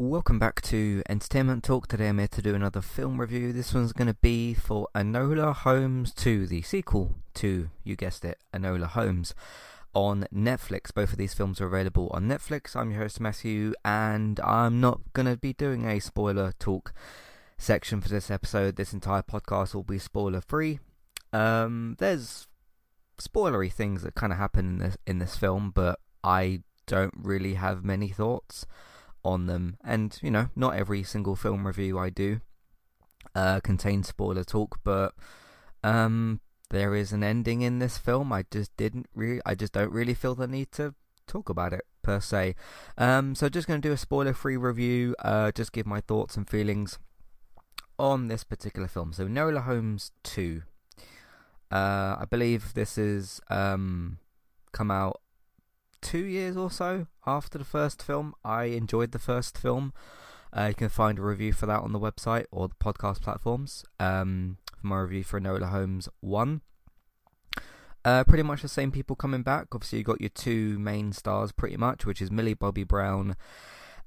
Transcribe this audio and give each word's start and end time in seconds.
Welcome 0.00 0.38
back 0.38 0.62
to 0.62 1.02
Entertainment 1.08 1.64
Talk. 1.64 1.88
Today 1.88 2.08
I'm 2.08 2.18
here 2.18 2.28
to 2.28 2.40
do 2.40 2.54
another 2.54 2.80
film 2.80 3.20
review. 3.20 3.52
This 3.52 3.74
one's 3.74 3.92
going 3.92 4.06
to 4.06 4.14
be 4.14 4.54
for 4.54 4.86
Enola 4.94 5.52
Holmes 5.52 6.14
2, 6.14 6.46
the 6.46 6.62
sequel 6.62 7.16
to, 7.34 7.68
you 7.82 7.96
guessed 7.96 8.24
it, 8.24 8.38
Enola 8.54 8.86
Holmes 8.86 9.34
on 9.94 10.28
Netflix. 10.32 10.94
Both 10.94 11.10
of 11.10 11.18
these 11.18 11.34
films 11.34 11.60
are 11.60 11.66
available 11.66 12.12
on 12.14 12.28
Netflix. 12.28 12.76
I'm 12.76 12.92
your 12.92 13.00
host 13.00 13.18
Matthew, 13.18 13.74
and 13.84 14.38
I'm 14.38 14.80
not 14.80 15.00
going 15.14 15.26
to 15.26 15.36
be 15.36 15.52
doing 15.52 15.84
a 15.84 15.98
spoiler 15.98 16.52
talk 16.60 16.92
section 17.56 18.00
for 18.00 18.08
this 18.08 18.30
episode. 18.30 18.76
This 18.76 18.92
entire 18.92 19.22
podcast 19.22 19.74
will 19.74 19.82
be 19.82 19.98
spoiler 19.98 20.42
free. 20.42 20.78
Um, 21.32 21.96
there's 21.98 22.46
spoilery 23.20 23.72
things 23.72 24.02
that 24.02 24.14
kind 24.14 24.32
of 24.32 24.38
happen 24.38 24.64
in 24.68 24.78
this 24.78 24.96
in 25.08 25.18
this 25.18 25.36
film, 25.36 25.72
but 25.74 25.98
I 26.22 26.62
don't 26.86 27.14
really 27.16 27.54
have 27.54 27.84
many 27.84 28.10
thoughts 28.10 28.64
on 29.24 29.46
them. 29.46 29.76
And, 29.84 30.18
you 30.22 30.30
know, 30.30 30.48
not 30.56 30.74
every 30.74 31.02
single 31.02 31.36
film 31.36 31.66
review 31.66 31.98
I 31.98 32.10
do 32.10 32.40
uh, 33.34 33.60
contains 33.60 34.08
spoiler 34.08 34.44
talk, 34.44 34.78
but 34.84 35.14
um, 35.82 36.40
there 36.70 36.94
is 36.94 37.12
an 37.12 37.22
ending 37.22 37.62
in 37.62 37.78
this 37.78 37.98
film. 37.98 38.32
I 38.32 38.44
just 38.50 38.76
didn't 38.76 39.06
really, 39.14 39.40
I 39.46 39.54
just 39.54 39.72
don't 39.72 39.92
really 39.92 40.14
feel 40.14 40.34
the 40.34 40.46
need 40.46 40.72
to 40.72 40.94
talk 41.26 41.48
about 41.48 41.72
it 41.72 41.82
per 42.02 42.20
se. 42.20 42.54
Um, 42.96 43.34
so 43.34 43.48
just 43.48 43.68
going 43.68 43.80
to 43.80 43.88
do 43.88 43.92
a 43.92 43.98
spoiler 43.98 44.34
free 44.34 44.56
review, 44.56 45.14
uh, 45.20 45.52
just 45.52 45.72
give 45.72 45.86
my 45.86 46.00
thoughts 46.00 46.36
and 46.36 46.48
feelings 46.48 46.98
on 47.98 48.28
this 48.28 48.44
particular 48.44 48.88
film. 48.88 49.12
So 49.12 49.26
Enola 49.26 49.64
Holmes 49.64 50.12
2. 50.24 50.62
Uh, 51.70 52.16
I 52.18 52.24
believe 52.30 52.72
this 52.72 52.96
is 52.96 53.40
um, 53.50 54.18
come 54.72 54.90
out 54.90 55.20
two 56.00 56.24
years 56.24 56.56
or 56.56 56.70
so 56.70 57.06
after 57.26 57.58
the 57.58 57.64
first 57.64 58.02
film. 58.02 58.34
I 58.44 58.64
enjoyed 58.64 59.12
the 59.12 59.18
first 59.18 59.58
film. 59.58 59.92
Uh, 60.56 60.66
you 60.68 60.74
can 60.74 60.88
find 60.88 61.18
a 61.18 61.22
review 61.22 61.52
for 61.52 61.66
that 61.66 61.80
on 61.80 61.92
the 61.92 62.00
website 62.00 62.46
or 62.50 62.68
the 62.68 62.74
podcast 62.74 63.22
platforms. 63.22 63.84
Um, 64.00 64.58
for 64.80 64.86
my 64.86 65.00
review 65.00 65.24
for 65.24 65.40
Enola 65.40 65.70
Holmes 65.70 66.08
1. 66.20 66.60
Uh, 68.04 68.24
pretty 68.24 68.42
much 68.42 68.62
the 68.62 68.68
same 68.68 68.90
people 68.90 69.16
coming 69.16 69.42
back. 69.42 69.66
Obviously, 69.72 69.98
you 69.98 70.04
got 70.04 70.20
your 70.20 70.30
two 70.30 70.78
main 70.78 71.12
stars, 71.12 71.52
pretty 71.52 71.76
much, 71.76 72.06
which 72.06 72.22
is 72.22 72.30
Millie 72.30 72.54
Bobby 72.54 72.84
Brown 72.84 73.36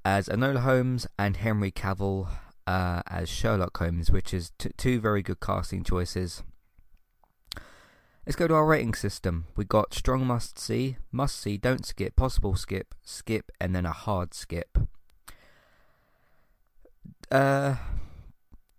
as 0.04 0.28
Enola 0.28 0.62
Holmes 0.62 1.06
and 1.20 1.38
Henry 1.38 1.72
Cavill 1.72 2.28
uh, 2.66 3.02
as 3.08 3.30
Sherlock 3.30 3.78
Holmes, 3.78 4.10
which 4.10 4.34
is 4.34 4.52
t- 4.58 4.72
two 4.78 5.00
very 5.00 5.22
good 5.22 5.40
casting 5.40 5.84
choices. 5.84 6.44
Let's 8.32 8.40
go 8.40 8.48
to 8.48 8.54
our 8.54 8.66
rating 8.66 8.94
system. 8.94 9.48
We 9.58 9.66
got 9.66 9.94
strong 9.94 10.26
must 10.26 10.58
see, 10.58 10.96
must 11.12 11.38
see, 11.38 11.58
don't 11.58 11.86
skip, 11.86 12.16
possible 12.16 12.56
skip, 12.56 12.96
skip, 13.04 13.52
and 13.60 13.76
then 13.76 13.86
a 13.86 13.92
hard 13.92 14.34
skip. 14.34 14.78
Uh, 17.30 17.76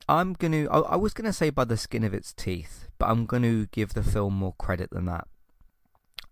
I'm 0.08 0.32
gonna. 0.32 0.64
I, 0.70 0.78
I 0.78 0.96
was 0.96 1.12
gonna 1.12 1.34
say 1.34 1.50
by 1.50 1.64
the 1.64 1.76
skin 1.76 2.02
of 2.02 2.14
its 2.14 2.32
teeth, 2.32 2.88
but 2.96 3.10
I'm 3.10 3.26
gonna 3.26 3.66
give 3.66 3.92
the 3.92 4.02
film 4.02 4.32
more 4.32 4.54
credit 4.58 4.88
than 4.90 5.04
that. 5.04 5.28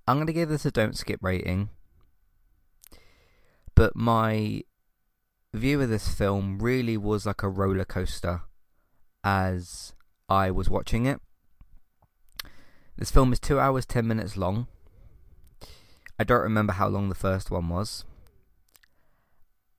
I'm 0.09 0.19
gonna 0.19 0.33
give 0.33 0.49
this 0.49 0.65
a 0.65 0.71
don't 0.71 0.97
skip 0.97 1.21
rating. 1.21 1.69
But 3.75 3.95
my 3.95 4.63
view 5.53 5.83
of 5.83 5.91
this 5.91 6.09
film 6.09 6.59
really 6.59 6.97
was 6.97 7.27
like 7.27 7.43
a 7.43 7.51
roller 7.51 7.85
coaster 7.85 8.45
as 9.23 9.93
I 10.27 10.51
was 10.51 10.71
watching 10.71 11.05
it. 11.05 11.21
This 12.97 13.11
film 13.11 13.33
is 13.33 13.41
two 13.41 13.59
hours 13.59 13.87
ten 13.87 14.07
minutes 14.07 14.37
long. 14.37 14.67
I 16.19 16.25
don't 16.25 16.43
remember 16.43 16.75
how 16.75 16.89
long 16.89 17.09
the 17.09 17.15
first 17.15 17.51
one 17.51 17.69
was. 17.69 18.05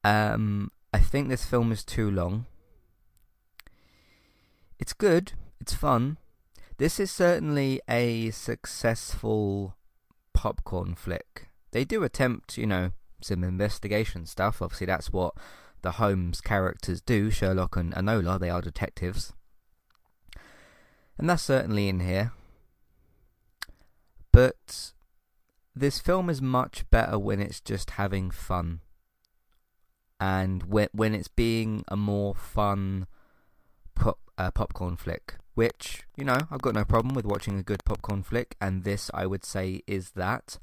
Um, 0.04 0.72
I 0.92 1.00
think 1.00 1.30
this 1.30 1.45
film 1.45 1.72
is 1.72 1.84
too 1.84 2.09
long. 2.09 2.48
It's 4.80 4.94
good. 4.94 5.34
It's 5.59 5.76
fun. 5.76 6.17
This 6.78 7.00
is 7.00 7.12
certainly 7.12 7.80
a 7.88 8.32
successful 8.32 9.76
popcorn 10.33 10.95
flick. 10.95 11.49
They 11.72 11.86
do 11.86 12.04
attempt, 12.04 12.58
you 12.58 12.66
know, 12.66 12.92
some 13.22 13.43
investigation 13.43 14.26
stuff. 14.26 14.64
Obviously, 14.64 14.88
that's 14.88 15.14
what 15.14 15.36
the 15.83 15.92
Holmes 15.92 16.42
characters 16.42 17.02
do. 17.02 17.30
Sherlock 17.30 17.76
and 17.76 17.93
Enola, 17.93 18.39
they 18.39 18.49
are 18.49 18.61
detectives. 18.61 19.33
And 21.20 21.30
that's 21.30 21.43
certainly 21.43 21.88
in 21.88 21.99
here. 21.99 22.32
But 24.31 24.93
this 25.75 25.99
film 25.99 26.30
is 26.30 26.42
much 26.42 26.89
better 26.89 27.17
when 27.17 27.39
it's 27.39 27.59
just 27.59 27.92
having 27.92 28.31
fun. 28.31 28.81
And 30.19 30.64
when 30.64 30.89
when 30.92 31.15
it's 31.15 31.27
being 31.27 31.83
a 31.87 31.97
more 31.97 32.36
fun 32.36 33.08
pop, 33.95 34.19
uh, 34.37 34.52
popcorn 34.52 34.95
flick, 34.95 35.36
which, 35.55 36.03
you 36.15 36.23
know, 36.23 36.37
I've 36.49 36.61
got 36.61 36.75
no 36.75 36.86
problem 36.86 37.15
with 37.15 37.25
watching 37.25 37.58
a 37.58 37.64
good 37.64 37.83
popcorn 37.86 38.23
flick, 38.23 38.55
and 38.61 38.83
this, 38.83 39.09
I 39.14 39.25
would 39.25 39.43
say, 39.43 39.81
is 39.87 40.11
that. 40.11 40.59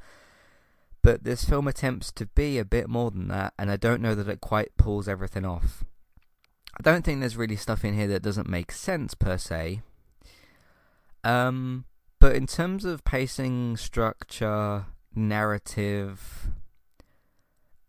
But 1.03 1.25
this 1.25 1.45
film 1.45 1.69
attempts 1.69 2.13
to 2.13 2.27
be 2.27 2.59
a 2.59 2.65
bit 2.65 2.89
more 2.89 3.11
than 3.11 3.29
that, 3.29 3.53
and 3.59 3.71
I 3.71 3.77
don't 3.77 4.03
know 4.03 4.15
that 4.15 4.29
it 4.29 4.41
quite 4.41 4.77
pulls 4.77 5.09
everything 5.09 5.45
off. 5.45 5.85
I 6.79 6.83
don't 6.83 7.05
think 7.05 7.21
there's 7.21 7.37
really 7.37 7.57
stuff 7.57 7.85
in 7.85 7.95
here 7.95 8.07
that 8.09 8.23
doesn't 8.23 8.49
make 8.49 8.71
sense 8.73 9.15
per 9.15 9.37
se. 9.37 9.83
Um, 11.25 11.85
but 12.21 12.35
in 12.35 12.47
terms 12.47 12.85
of 12.85 13.05
pacing, 13.05 13.77
structure, 13.77 14.87
narrative, 15.15 16.49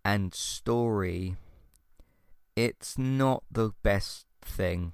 and 0.06 0.34
story, 0.34 1.36
it's 2.56 2.98
not 2.98 3.44
the 3.52 3.72
best 3.82 4.26
thing. 4.42 4.94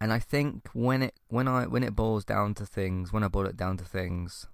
And 0.00 0.12
I 0.12 0.18
think 0.18 0.68
when 0.72 1.02
it 1.02 1.14
when 1.28 1.46
I 1.46 1.66
when 1.66 1.84
it 1.84 1.94
boils 1.94 2.24
down 2.24 2.54
to 2.54 2.66
things, 2.66 3.12
when 3.12 3.22
I 3.22 3.28
boil 3.28 3.46
it 3.46 3.56
down 3.56 3.76
to 3.76 3.84
things, 3.84 4.46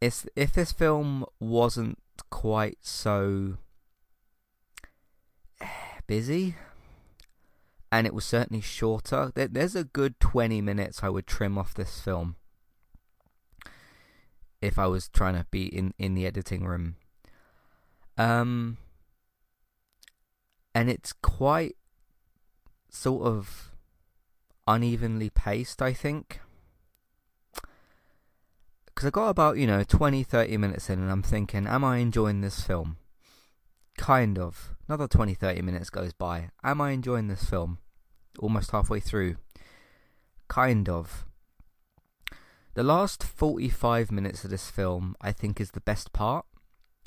it's 0.00 0.26
if 0.34 0.52
this 0.52 0.72
film 0.72 1.24
wasn't 1.38 1.98
quite 2.30 2.78
so 2.82 3.58
busy 6.06 6.56
and 7.92 8.06
it 8.06 8.14
was 8.14 8.24
certainly 8.24 8.60
shorter. 8.60 9.32
There's 9.34 9.76
a 9.76 9.84
good 9.84 10.18
20 10.20 10.60
minutes 10.60 11.02
I 11.02 11.08
would 11.08 11.26
trim 11.26 11.56
off 11.56 11.74
this 11.74 12.00
film 12.00 12.36
if 14.60 14.78
I 14.78 14.86
was 14.86 15.08
trying 15.08 15.34
to 15.34 15.46
be 15.50 15.64
in, 15.66 15.94
in 15.98 16.14
the 16.14 16.26
editing 16.26 16.64
room. 16.64 16.96
Um, 18.18 18.76
and 20.74 20.90
it's 20.90 21.12
quite 21.12 21.76
sort 22.90 23.26
of 23.26 23.72
unevenly 24.66 25.30
paced, 25.30 25.80
I 25.80 25.92
think. 25.92 26.40
Because 28.86 29.06
I 29.06 29.10
got 29.10 29.28
about, 29.30 29.56
you 29.56 29.66
know, 29.66 29.82
20, 29.82 30.22
30 30.22 30.56
minutes 30.58 30.90
in 30.90 31.00
and 31.00 31.10
I'm 31.10 31.22
thinking, 31.22 31.66
am 31.66 31.84
I 31.84 31.98
enjoying 31.98 32.42
this 32.42 32.60
film? 32.60 32.98
Kind 33.96 34.38
of. 34.38 34.74
Another 34.88 35.08
20, 35.08 35.34
30 35.34 35.62
minutes 35.62 35.90
goes 35.90 36.12
by. 36.12 36.50
Am 36.62 36.80
I 36.80 36.90
enjoying 36.90 37.28
this 37.28 37.44
film? 37.44 37.78
Almost 38.38 38.72
halfway 38.72 39.00
through. 39.00 39.36
Kind 40.48 40.88
of. 40.88 41.24
The 42.74 42.82
last 42.82 43.24
45 43.24 44.12
minutes 44.12 44.44
of 44.44 44.50
this 44.50 44.70
film, 44.70 45.16
I 45.20 45.32
think, 45.32 45.60
is 45.60 45.72
the 45.72 45.80
best 45.80 46.12
part. 46.12 46.46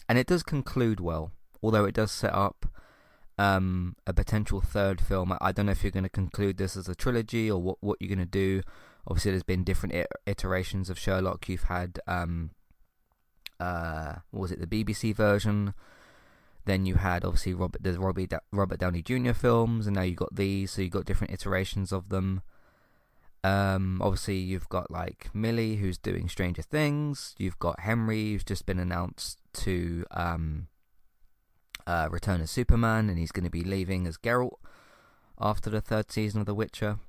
And 0.09 0.17
it 0.17 0.27
does 0.27 0.43
conclude 0.43 0.99
well, 0.99 1.31
although 1.61 1.85
it 1.85 1.95
does 1.95 2.11
set 2.11 2.33
up 2.33 2.65
um, 3.37 3.95
a 4.05 4.13
potential 4.13 4.61
third 4.61 4.99
film. 4.99 5.35
I 5.39 5.51
don't 5.51 5.67
know 5.67 5.71
if 5.71 5.83
you're 5.83 5.91
going 5.91 6.03
to 6.03 6.09
conclude 6.09 6.57
this 6.57 6.75
as 6.75 6.87
a 6.87 6.95
trilogy 6.95 7.49
or 7.49 7.61
what, 7.61 7.77
what 7.81 7.97
you're 7.99 8.13
going 8.13 8.19
to 8.19 8.25
do. 8.25 8.61
Obviously, 9.07 9.31
there's 9.31 9.43
been 9.43 9.63
different 9.63 10.07
iterations 10.25 10.89
of 10.89 10.99
Sherlock. 10.99 11.47
You've 11.49 11.63
had, 11.63 11.99
um, 12.07 12.51
uh, 13.59 14.15
was 14.31 14.51
it 14.51 14.59
the 14.59 14.67
BBC 14.67 15.15
version? 15.15 15.73
Then 16.65 16.85
you 16.85 16.95
had 16.95 17.25
obviously 17.25 17.53
Robert 17.53 17.83
the 17.83 17.99
Robbie 17.99 18.29
Robert 18.51 18.79
Downey 18.79 19.01
Jr. 19.01 19.33
films, 19.33 19.85
and 19.85 19.95
now 19.97 20.03
you 20.03 20.15
got 20.15 20.33
these. 20.33 20.71
So 20.71 20.81
you 20.81 20.89
got 20.89 21.03
different 21.03 21.33
iterations 21.33 21.91
of 21.91 22.07
them. 22.07 22.41
Um, 23.43 24.01
obviously, 24.01 24.37
you've 24.37 24.69
got 24.69 24.89
like 24.89 25.29
Millie, 25.33 25.75
who's 25.75 25.97
doing 25.97 26.29
Stranger 26.29 26.61
Things. 26.61 27.35
You've 27.37 27.59
got 27.59 27.81
Henry, 27.81 28.31
who's 28.31 28.43
just 28.43 28.65
been 28.65 28.79
announced 28.79 29.39
to 29.53 30.05
um, 30.11 30.67
uh, 31.85 32.07
return 32.09 32.41
as 32.41 32.51
Superman, 32.51 33.09
and 33.09 33.19
he's 33.19 33.31
going 33.31 33.43
to 33.43 33.49
be 33.49 33.63
leaving 33.63 34.07
as 34.07 34.17
Geralt 34.17 34.59
after 35.39 35.69
the 35.69 35.81
third 35.81 36.11
season 36.11 36.39
of 36.39 36.45
The 36.45 36.55
Witcher. 36.55 36.99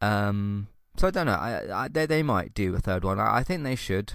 Um, 0.00 0.68
so 0.96 1.08
I 1.08 1.10
don't 1.10 1.26
know. 1.26 1.32
I, 1.32 1.84
I, 1.84 1.88
they 1.88 2.06
they 2.06 2.22
might 2.22 2.54
do 2.54 2.74
a 2.74 2.80
third 2.80 3.04
one. 3.04 3.20
I, 3.20 3.38
I 3.38 3.42
think 3.42 3.62
they 3.62 3.76
should. 3.76 4.14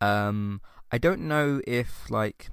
Um, 0.00 0.60
I 0.92 0.98
don't 0.98 1.22
know 1.22 1.60
if 1.66 2.08
like 2.10 2.50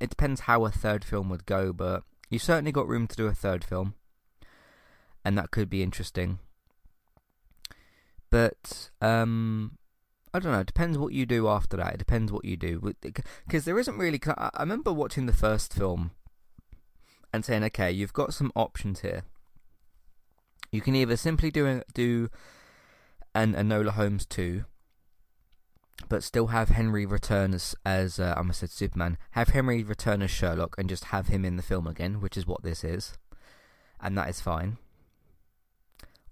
it 0.00 0.10
depends 0.10 0.42
how 0.42 0.64
a 0.66 0.70
third 0.70 1.04
film 1.04 1.30
would 1.30 1.46
go, 1.46 1.72
but 1.72 2.02
you 2.28 2.38
certainly 2.38 2.72
got 2.72 2.88
room 2.88 3.06
to 3.06 3.16
do 3.16 3.26
a 3.26 3.34
third 3.34 3.64
film, 3.64 3.94
and 5.24 5.38
that 5.38 5.50
could 5.50 5.70
be 5.70 5.82
interesting. 5.82 6.40
But 8.30 8.90
um, 9.00 9.78
I 10.34 10.38
don't 10.38 10.52
know. 10.52 10.60
It 10.60 10.66
depends 10.66 10.98
what 10.98 11.12
you 11.12 11.26
do 11.26 11.48
after 11.48 11.76
that. 11.78 11.94
It 11.94 11.98
depends 11.98 12.30
what 12.30 12.44
you 12.44 12.56
do 12.56 12.94
because 13.00 13.64
there 13.64 13.78
isn't 13.78 13.98
really. 13.98 14.20
I 14.26 14.50
remember 14.60 14.92
watching 14.92 15.26
the 15.26 15.32
first 15.32 15.72
film, 15.72 16.12
and 17.32 17.44
saying, 17.44 17.64
okay, 17.64 17.90
you've 17.90 18.12
got 18.12 18.34
some 18.34 18.52
options 18.54 19.00
here. 19.00 19.22
You 20.70 20.80
can 20.80 20.94
either 20.94 21.16
simply 21.16 21.50
do 21.50 21.82
do 21.94 22.28
an 23.34 23.54
Enola 23.54 23.90
Holmes 23.90 24.26
two, 24.26 24.64
but 26.08 26.22
still 26.22 26.48
have 26.48 26.70
Henry 26.70 27.06
return 27.06 27.54
as 27.54 27.74
as 27.84 28.20
uh, 28.20 28.34
I 28.36 28.52
said 28.52 28.70
Superman. 28.70 29.16
Have 29.32 29.50
Henry 29.50 29.82
return 29.82 30.22
as 30.22 30.30
Sherlock 30.30 30.74
and 30.78 30.88
just 30.88 31.04
have 31.04 31.28
him 31.28 31.44
in 31.44 31.56
the 31.56 31.62
film 31.62 31.86
again, 31.86 32.20
which 32.20 32.36
is 32.36 32.46
what 32.46 32.62
this 32.62 32.84
is, 32.84 33.16
and 34.00 34.16
that 34.18 34.28
is 34.28 34.40
fine. 34.40 34.78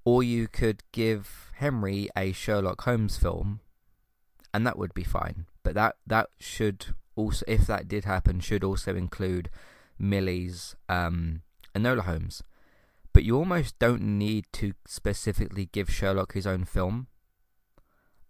Or 0.06 0.22
you 0.22 0.48
could 0.48 0.82
give 0.92 1.50
Henry 1.56 2.08
a 2.16 2.32
Sherlock 2.32 2.80
Holmes 2.82 3.18
film, 3.18 3.60
and 4.54 4.66
that 4.66 4.78
would 4.78 4.94
be 4.94 5.04
fine. 5.04 5.44
But 5.62 5.74
that 5.74 5.96
that 6.06 6.30
should 6.40 6.94
also, 7.14 7.44
if 7.46 7.66
that 7.66 7.88
did 7.88 8.06
happen, 8.06 8.40
should 8.40 8.64
also 8.64 8.96
include 8.96 9.50
Millie's 9.98 10.76
um, 10.88 11.42
Enola 11.74 12.04
Holmes 12.04 12.42
but 13.16 13.24
you 13.24 13.34
almost 13.34 13.78
don't 13.78 14.02
need 14.02 14.44
to 14.52 14.74
specifically 14.86 15.70
give 15.72 15.90
Sherlock 15.90 16.34
his 16.34 16.46
own 16.46 16.66
film. 16.66 17.06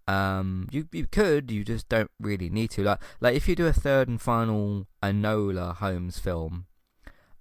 Um, 0.06 0.68
you 0.70 0.86
you 0.92 1.08
could, 1.08 1.50
you 1.50 1.64
just 1.64 1.88
don't 1.88 2.12
really 2.20 2.48
need 2.48 2.70
to. 2.70 2.84
Like 2.84 3.00
like 3.20 3.34
if 3.34 3.48
you 3.48 3.56
do 3.56 3.66
a 3.66 3.72
third 3.72 4.06
and 4.06 4.22
final 4.22 4.86
Enola 5.02 5.74
Holmes 5.74 6.20
film, 6.20 6.66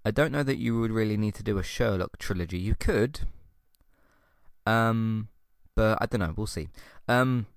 I 0.04 0.10
don't 0.10 0.32
know 0.32 0.42
that 0.42 0.58
you 0.58 0.80
would 0.80 0.90
really 0.90 1.18
need 1.18 1.36
to 1.36 1.44
do 1.44 1.60
a 1.60 1.64
Sherlock 1.64 2.18
trilogy. 2.18 2.58
You 2.58 2.74
could, 2.74 3.20
um, 4.66 5.30
but 5.76 5.98
I 6.02 6.06
don't 6.06 6.20
know. 6.20 6.34
We'll 6.36 6.48
see. 6.48 6.70
Um, 7.08 7.48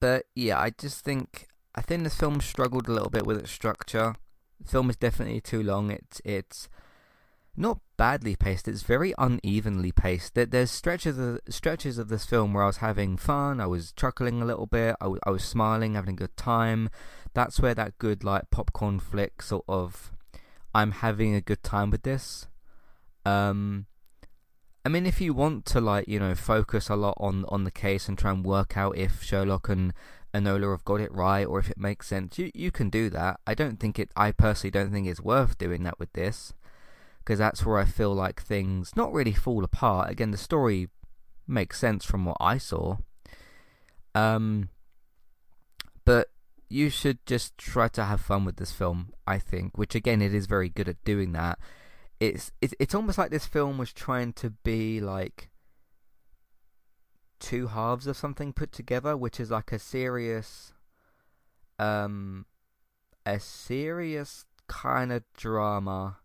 but 0.00 0.24
yeah, 0.34 0.58
I 0.58 0.70
just 0.70 1.04
think 1.04 1.48
I 1.74 1.80
think 1.80 2.04
this 2.04 2.16
film 2.16 2.40
struggled 2.40 2.88
a 2.88 2.92
little 2.92 3.10
bit 3.10 3.26
with 3.26 3.38
its 3.38 3.50
structure. 3.50 4.14
The 4.60 4.68
film 4.68 4.90
is 4.90 4.96
definitely 4.96 5.40
too 5.40 5.62
long. 5.62 5.90
It's 5.90 6.20
it's 6.24 6.68
not 7.56 7.80
badly 7.96 8.36
paced. 8.36 8.68
It's 8.68 8.82
very 8.82 9.14
unevenly 9.18 9.92
paced. 9.92 10.34
There's 10.34 10.70
stretches 10.70 11.18
of 11.18 11.40
stretches 11.48 11.98
of 11.98 12.08
this 12.08 12.24
film 12.26 12.52
where 12.52 12.64
I 12.64 12.66
was 12.66 12.78
having 12.78 13.16
fun. 13.16 13.60
I 13.60 13.66
was 13.66 13.92
chuckling 13.92 14.42
a 14.42 14.44
little 14.44 14.66
bit. 14.66 14.96
I, 15.00 15.12
I 15.24 15.30
was 15.30 15.44
smiling, 15.44 15.94
having 15.94 16.14
a 16.14 16.16
good 16.16 16.36
time. 16.36 16.90
That's 17.34 17.60
where 17.60 17.74
that 17.74 17.98
good 17.98 18.24
like 18.24 18.50
popcorn 18.50 18.98
flick 19.00 19.42
sort 19.42 19.64
of. 19.68 20.12
I'm 20.74 20.92
having 20.92 21.34
a 21.34 21.40
good 21.40 21.62
time 21.62 21.90
with 21.90 22.02
this. 22.02 22.46
Um, 23.24 23.86
I 24.86 24.88
mean, 24.88 25.04
if 25.04 25.20
you 25.20 25.34
want 25.34 25.64
to 25.66 25.80
like 25.80 26.06
you 26.06 26.20
know 26.20 26.36
focus 26.36 26.88
a 26.88 26.94
lot 26.94 27.16
on 27.18 27.44
on 27.48 27.64
the 27.64 27.72
case 27.72 28.06
and 28.06 28.16
try 28.16 28.30
and 28.30 28.44
work 28.44 28.76
out 28.76 28.96
if 28.96 29.20
Sherlock 29.20 29.68
and 29.68 29.92
Enola 30.32 30.70
have 30.70 30.84
got 30.84 31.00
it 31.00 31.12
right 31.12 31.44
or 31.44 31.58
if 31.58 31.68
it 31.68 31.76
makes 31.76 32.06
sense, 32.06 32.38
you 32.38 32.52
you 32.54 32.70
can 32.70 32.88
do 32.88 33.10
that. 33.10 33.40
I 33.48 33.54
don't 33.54 33.80
think 33.80 33.98
it. 33.98 34.12
I 34.14 34.30
personally 34.30 34.70
don't 34.70 34.92
think 34.92 35.08
it's 35.08 35.20
worth 35.20 35.58
doing 35.58 35.82
that 35.82 35.98
with 35.98 36.12
this 36.12 36.52
because 37.18 37.40
that's 37.40 37.66
where 37.66 37.78
I 37.78 37.84
feel 37.84 38.14
like 38.14 38.40
things 38.40 38.94
not 38.94 39.12
really 39.12 39.32
fall 39.32 39.64
apart. 39.64 40.08
Again, 40.08 40.30
the 40.30 40.36
story 40.36 40.88
makes 41.48 41.80
sense 41.80 42.04
from 42.04 42.24
what 42.24 42.36
I 42.38 42.56
saw. 42.56 42.98
Um, 44.14 44.68
but 46.04 46.28
you 46.68 46.90
should 46.90 47.26
just 47.26 47.58
try 47.58 47.88
to 47.88 48.04
have 48.04 48.20
fun 48.20 48.44
with 48.44 48.54
this 48.54 48.70
film. 48.70 49.12
I 49.26 49.40
think, 49.40 49.76
which 49.76 49.96
again, 49.96 50.22
it 50.22 50.32
is 50.32 50.46
very 50.46 50.68
good 50.68 50.88
at 50.88 51.02
doing 51.02 51.32
that. 51.32 51.58
It's 52.18 52.50
it's 52.60 52.74
it's 52.78 52.94
almost 52.94 53.18
like 53.18 53.30
this 53.30 53.46
film 53.46 53.78
was 53.78 53.92
trying 53.92 54.32
to 54.34 54.50
be 54.50 55.00
like 55.00 55.50
two 57.38 57.66
halves 57.68 58.06
of 58.06 58.16
something 58.16 58.52
put 58.52 58.72
together, 58.72 59.16
which 59.16 59.38
is 59.38 59.50
like 59.50 59.70
a 59.72 59.78
serious, 59.78 60.72
um, 61.78 62.46
a 63.26 63.38
serious 63.38 64.46
kind 64.66 65.12
of 65.12 65.22
drama 65.36 66.18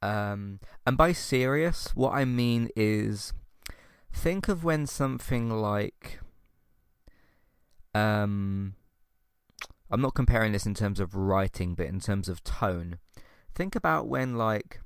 um, 0.00 0.60
and 0.86 0.96
by 0.96 1.12
serious, 1.12 1.88
what 1.94 2.12
I 2.12 2.24
mean 2.24 2.68
is 2.76 3.32
think 4.12 4.48
of 4.48 4.64
when 4.64 4.86
something 4.86 5.50
like 5.50 6.20
um 7.94 8.74
I'm 9.90 10.00
not 10.00 10.14
comparing 10.14 10.52
this 10.52 10.66
in 10.66 10.74
terms 10.74 11.00
of 11.00 11.14
writing 11.14 11.74
but 11.74 11.86
in 11.86 12.00
terms 12.00 12.28
of 12.28 12.44
tone. 12.44 12.98
Think 13.54 13.74
about 13.74 14.06
when 14.06 14.36
like 14.36 14.80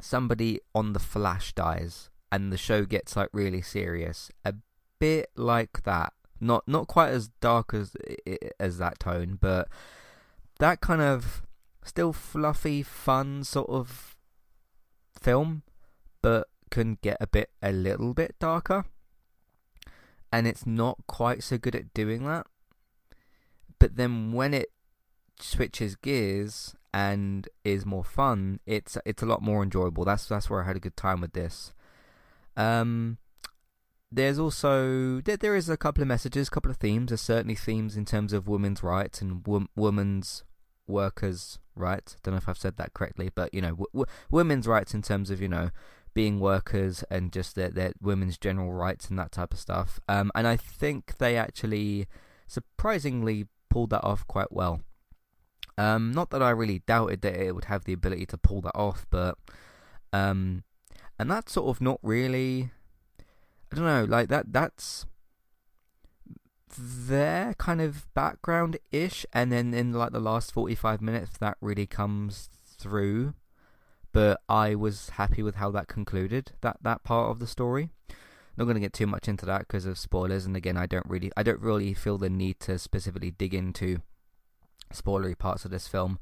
somebody 0.00 0.60
on 0.74 0.92
the 0.92 0.98
flash 0.98 1.52
dies 1.52 2.10
and 2.30 2.52
the 2.52 2.58
show 2.58 2.84
gets 2.84 3.16
like 3.16 3.28
really 3.32 3.62
serious. 3.62 4.30
A 4.44 4.54
bit 4.98 5.30
like 5.36 5.82
that. 5.84 6.12
Not 6.40 6.68
not 6.68 6.86
quite 6.86 7.10
as 7.10 7.28
dark 7.40 7.72
as 7.72 7.96
as 8.60 8.78
that 8.78 8.98
tone, 8.98 9.38
but 9.40 9.68
that 10.58 10.80
kind 10.80 11.00
of 11.00 11.42
still 11.82 12.12
fluffy, 12.12 12.82
fun 12.82 13.42
sort 13.44 13.70
of 13.70 14.16
film, 15.18 15.62
but 16.20 16.48
can 16.70 16.98
get 17.00 17.16
a 17.20 17.26
bit, 17.26 17.50
a 17.62 17.72
little 17.72 18.12
bit 18.12 18.34
darker. 18.38 18.84
And 20.32 20.46
it's 20.46 20.66
not 20.66 20.98
quite 21.06 21.42
so 21.42 21.56
good 21.56 21.74
at 21.74 21.94
doing 21.94 22.26
that. 22.26 22.46
But 23.78 23.96
then 23.96 24.32
when 24.32 24.52
it 24.52 24.70
switches 25.40 25.96
gears 25.96 26.74
and 26.96 27.46
is 27.62 27.84
more 27.84 28.02
fun, 28.02 28.58
it's 28.64 28.96
it's 29.04 29.22
a 29.22 29.26
lot 29.26 29.42
more 29.42 29.62
enjoyable. 29.62 30.06
That's 30.06 30.26
that's 30.26 30.48
where 30.48 30.62
I 30.62 30.66
had 30.66 30.76
a 30.76 30.80
good 30.80 30.96
time 30.96 31.20
with 31.20 31.34
this. 31.34 31.74
Um, 32.56 33.18
there's 34.10 34.38
also 34.38 35.20
there, 35.20 35.36
there 35.36 35.54
is 35.54 35.68
a 35.68 35.76
couple 35.76 36.00
of 36.00 36.08
messages, 36.08 36.48
a 36.48 36.50
couple 36.50 36.70
of 36.70 36.78
themes. 36.78 37.08
There's 37.08 37.20
certainly 37.20 37.54
themes 37.54 37.98
in 37.98 38.06
terms 38.06 38.32
of 38.32 38.48
women's 38.48 38.82
rights 38.82 39.20
and 39.20 39.46
wo- 39.46 39.66
women's 39.76 40.42
workers' 40.86 41.58
rights. 41.74 42.16
Don't 42.22 42.32
know 42.32 42.38
if 42.38 42.48
I've 42.48 42.56
said 42.56 42.78
that 42.78 42.94
correctly, 42.94 43.30
but 43.34 43.52
you 43.52 43.60
know, 43.60 43.72
w- 43.72 43.92
w- 43.92 44.06
women's 44.30 44.66
rights 44.66 44.94
in 44.94 45.02
terms 45.02 45.30
of 45.30 45.38
you 45.42 45.48
know 45.48 45.68
being 46.14 46.40
workers 46.40 47.04
and 47.10 47.30
just 47.30 47.56
their, 47.56 47.68
their 47.68 47.92
women's 48.00 48.38
general 48.38 48.72
rights 48.72 49.10
and 49.10 49.18
that 49.18 49.32
type 49.32 49.52
of 49.52 49.60
stuff. 49.60 50.00
Um, 50.08 50.32
and 50.34 50.48
I 50.48 50.56
think 50.56 51.18
they 51.18 51.36
actually 51.36 52.06
surprisingly 52.46 53.48
pulled 53.68 53.90
that 53.90 54.02
off 54.02 54.26
quite 54.26 54.50
well. 54.50 54.80
Um, 55.78 56.12
not 56.12 56.30
that 56.30 56.42
I 56.42 56.50
really 56.50 56.80
doubted 56.86 57.20
that 57.22 57.34
it 57.34 57.54
would 57.54 57.66
have 57.66 57.84
the 57.84 57.92
ability 57.92 58.26
to 58.26 58.38
pull 58.38 58.62
that 58.62 58.74
off, 58.74 59.06
but 59.10 59.36
um, 60.12 60.64
and 61.18 61.30
that's 61.30 61.52
sort 61.52 61.68
of 61.68 61.80
not 61.80 61.98
really. 62.02 62.70
I 63.72 63.76
don't 63.76 63.84
know, 63.84 64.04
like 64.04 64.28
that. 64.28 64.52
That's 64.52 65.06
their 66.78 67.54
kind 67.54 67.80
of 67.80 68.12
background 68.14 68.78
ish, 68.90 69.26
and 69.32 69.52
then 69.52 69.74
in 69.74 69.92
like 69.92 70.12
the 70.12 70.20
last 70.20 70.52
45 70.52 71.02
minutes, 71.02 71.38
that 71.38 71.56
really 71.60 71.86
comes 71.86 72.48
through. 72.64 73.34
But 74.12 74.40
I 74.48 74.74
was 74.74 75.10
happy 75.10 75.42
with 75.42 75.56
how 75.56 75.70
that 75.72 75.88
concluded, 75.88 76.52
that, 76.62 76.78
that 76.80 77.04
part 77.04 77.30
of 77.30 77.38
the 77.38 77.46
story. 77.46 77.90
Not 78.56 78.64
going 78.64 78.76
to 78.76 78.80
get 78.80 78.94
too 78.94 79.06
much 79.06 79.28
into 79.28 79.44
that 79.44 79.60
because 79.60 79.84
of 79.84 79.98
spoilers, 79.98 80.46
and 80.46 80.56
again, 80.56 80.78
I 80.78 80.86
don't 80.86 81.04
really, 81.06 81.30
I 81.36 81.42
don't 81.42 81.60
really 81.60 81.92
feel 81.92 82.16
the 82.16 82.30
need 82.30 82.58
to 82.60 82.78
specifically 82.78 83.30
dig 83.30 83.52
into 83.52 84.00
spoilery 84.92 85.36
parts 85.36 85.64
of 85.64 85.70
this 85.70 85.88
film. 85.88 86.18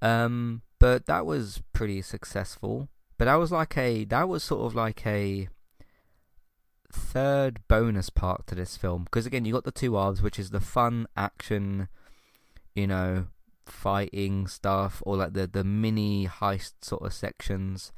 Um, 0.00 0.62
but 0.78 1.06
that 1.06 1.26
was 1.26 1.62
pretty 1.72 2.02
successful. 2.02 2.88
But 3.18 3.26
that 3.26 3.36
was 3.36 3.52
like 3.52 3.76
a, 3.78 4.04
that 4.06 4.28
was 4.28 4.42
sort 4.42 4.66
of 4.66 4.74
like 4.74 5.06
a 5.06 5.48
third 6.92 7.60
bonus 7.68 8.10
part 8.10 8.46
to 8.46 8.54
this 8.54 8.76
film 8.76 9.04
because 9.04 9.24
again 9.24 9.46
you 9.46 9.52
got 9.52 9.64
the 9.64 9.72
two 9.72 9.94
halves 9.94 10.20
which 10.20 10.38
is 10.38 10.50
the 10.50 10.60
fun 10.60 11.06
action 11.16 11.88
you 12.74 12.86
know 12.86 13.26
fighting 13.64 14.46
stuff 14.46 15.02
or 15.06 15.16
like 15.16 15.32
the 15.32 15.46
the 15.46 15.64
mini 15.64 16.26
heist 16.26 16.74
sort 16.82 17.02
of 17.02 17.12
sections 17.14 17.92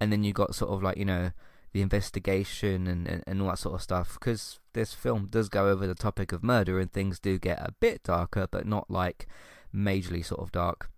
and 0.00 0.12
then 0.12 0.24
you 0.24 0.32
got 0.32 0.54
sort 0.54 0.72
of 0.72 0.82
like 0.82 0.96
you 0.96 1.04
know 1.04 1.30
the 1.72 1.82
investigation 1.82 2.86
and, 2.86 3.06
and, 3.06 3.22
and 3.26 3.40
all 3.40 3.48
that 3.48 3.58
sort 3.58 3.74
of 3.74 3.82
stuff 3.82 4.14
because 4.14 4.58
this 4.72 4.92
film 4.92 5.28
does 5.30 5.48
go 5.48 5.68
over 5.68 5.86
the 5.86 5.94
topic 5.94 6.32
of 6.32 6.42
murder 6.42 6.78
and 6.78 6.92
things 6.92 7.18
do 7.18 7.38
get 7.38 7.58
a 7.60 7.72
bit 7.80 8.02
darker 8.02 8.46
but 8.50 8.66
not 8.66 8.90
like 8.90 9.26
majorly 9.74 10.24
sort 10.24 10.40
of 10.40 10.50
dark 10.50 10.90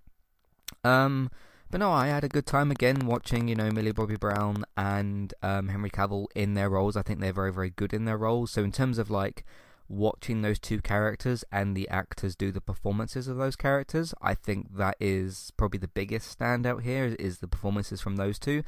um 0.85 1.31
but 1.73 1.79
no, 1.79 1.91
I 1.91 2.09
had 2.09 2.23
a 2.23 2.29
good 2.29 2.45
time 2.45 2.71
again 2.71 3.07
watching, 3.07 3.49
you 3.49 3.55
know, 3.55 3.71
Millie 3.71 3.93
Bobby 3.93 4.17
Brown 4.17 4.65
and 4.77 5.33
um, 5.43 5.69
Henry 5.69 5.89
Cavill 5.89 6.27
in 6.35 6.53
their 6.53 6.69
roles. 6.69 6.99
I 6.99 7.03
think 7.03 7.19
they're 7.19 7.33
very, 7.33 7.51
very 7.51 7.71
good 7.71 7.95
in 7.95 8.05
their 8.05 8.19
roles. 8.19 8.51
So 8.51 8.63
in 8.63 8.73
terms 8.73 8.99
of 8.99 9.11
like 9.11 9.43
watching 9.89 10.43
those 10.43 10.59
two 10.59 10.83
characters 10.83 11.45
and 11.51 11.75
the 11.75 11.89
actors 11.89 12.37
do 12.37 12.53
the 12.53 12.61
performances 12.61 13.27
of 13.27 13.39
those 13.39 13.57
characters, 13.57 14.13
I 14.21 14.35
think 14.35 14.77
that 14.77 14.97
is 15.01 15.51
probably 15.57 15.79
the 15.79 15.89
biggest 15.89 16.39
standout 16.39 16.83
here 16.83 17.17
is 17.19 17.39
the 17.39 17.49
performances 17.49 18.03
from 18.03 18.17
those 18.17 18.39
two. 18.39 18.65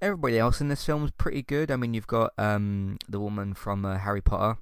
Everybody 0.00 0.38
else 0.38 0.60
in 0.60 0.68
this 0.68 0.84
film 0.84 1.04
is 1.04 1.10
pretty 1.12 1.42
good. 1.42 1.70
I 1.70 1.76
mean, 1.76 1.94
you've 1.94 2.06
got 2.06 2.32
um, 2.36 2.98
the 3.08 3.20
woman 3.20 3.54
from 3.54 3.84
uh, 3.84 3.98
Harry 3.98 4.20
Potter 4.20 4.58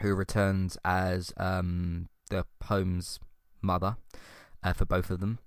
who 0.00 0.14
returns 0.14 0.76
as 0.84 1.32
um, 1.36 2.08
the 2.30 2.44
Holmes 2.64 3.18
mother 3.62 3.96
uh, 4.62 4.72
for 4.72 4.84
both 4.84 5.10
of 5.10 5.20
them. 5.20 5.38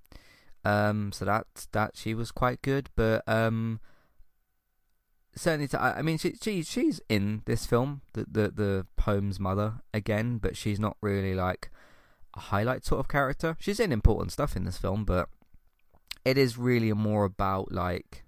Um, 0.66 1.12
so 1.12 1.26
that 1.26 1.46
that 1.72 1.92
she 1.96 2.14
was 2.14 2.32
quite 2.32 2.62
good, 2.62 2.90
but 2.96 3.24
um, 3.28 3.80
certainly, 5.36 5.68
to, 5.70 5.82
I 5.82 6.02
mean, 6.02 6.18
she, 6.18 6.36
she 6.42 6.64
she's 6.64 7.00
in 7.08 7.44
this 7.46 7.66
film, 7.66 8.02
the 8.14 8.26
the 8.30 8.50
the 8.50 8.88
Holmes 9.02 9.40
mother 9.40 9.76
again, 9.94 10.38
but 10.38 10.58
she's 10.58 10.80
not 10.80 10.98
really 11.02 11.34
like 11.34 11.72
a 12.36 12.40
highlight 12.40 12.86
sort 12.86 13.00
of 13.00 13.08
character. 13.08 13.56
She's 13.60 13.80
in 13.80 13.94
important 13.94 14.34
stuff 14.34 14.58
in 14.58 14.66
this 14.66 14.78
film, 14.78 15.06
but 15.06 15.30
it 16.26 16.38
is 16.38 16.58
really 16.58 16.92
more 16.92 17.24
about 17.24 17.72
like 17.72 18.26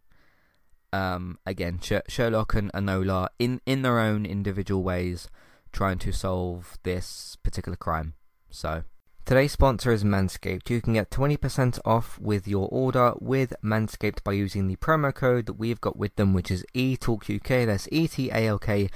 um, 0.93 1.37
again 1.45 1.79
Sherlock 2.07 2.53
and 2.53 2.71
Enola 2.73 3.27
in 3.39 3.61
in 3.65 3.81
their 3.81 3.99
own 3.99 4.25
individual 4.25 4.83
ways 4.83 5.29
trying 5.71 5.99
to 5.99 6.11
solve 6.11 6.77
this 6.83 7.37
particular 7.43 7.77
crime. 7.77 8.13
So 8.49 8.83
Today's 9.23 9.51
sponsor 9.51 9.91
is 9.91 10.03
Manscaped. 10.03 10.69
You 10.69 10.81
can 10.81 10.93
get 10.93 11.11
20% 11.11 11.79
off 11.85 12.19
with 12.19 12.47
your 12.47 12.67
order 12.69 13.13
with 13.21 13.53
Manscaped 13.63 14.23
by 14.23 14.33
using 14.33 14.67
the 14.67 14.75
promo 14.77 15.13
code 15.13 15.45
that 15.45 15.53
we've 15.53 15.79
got 15.79 15.95
with 15.95 16.15
them, 16.15 16.33
which 16.33 16.49
is 16.49 16.65
ETALKUK. 16.73 17.67
That's 17.67 17.87
E 17.91 18.07
T 18.07 18.29
A 18.31 18.47
L 18.47 18.59
K 18.59 18.89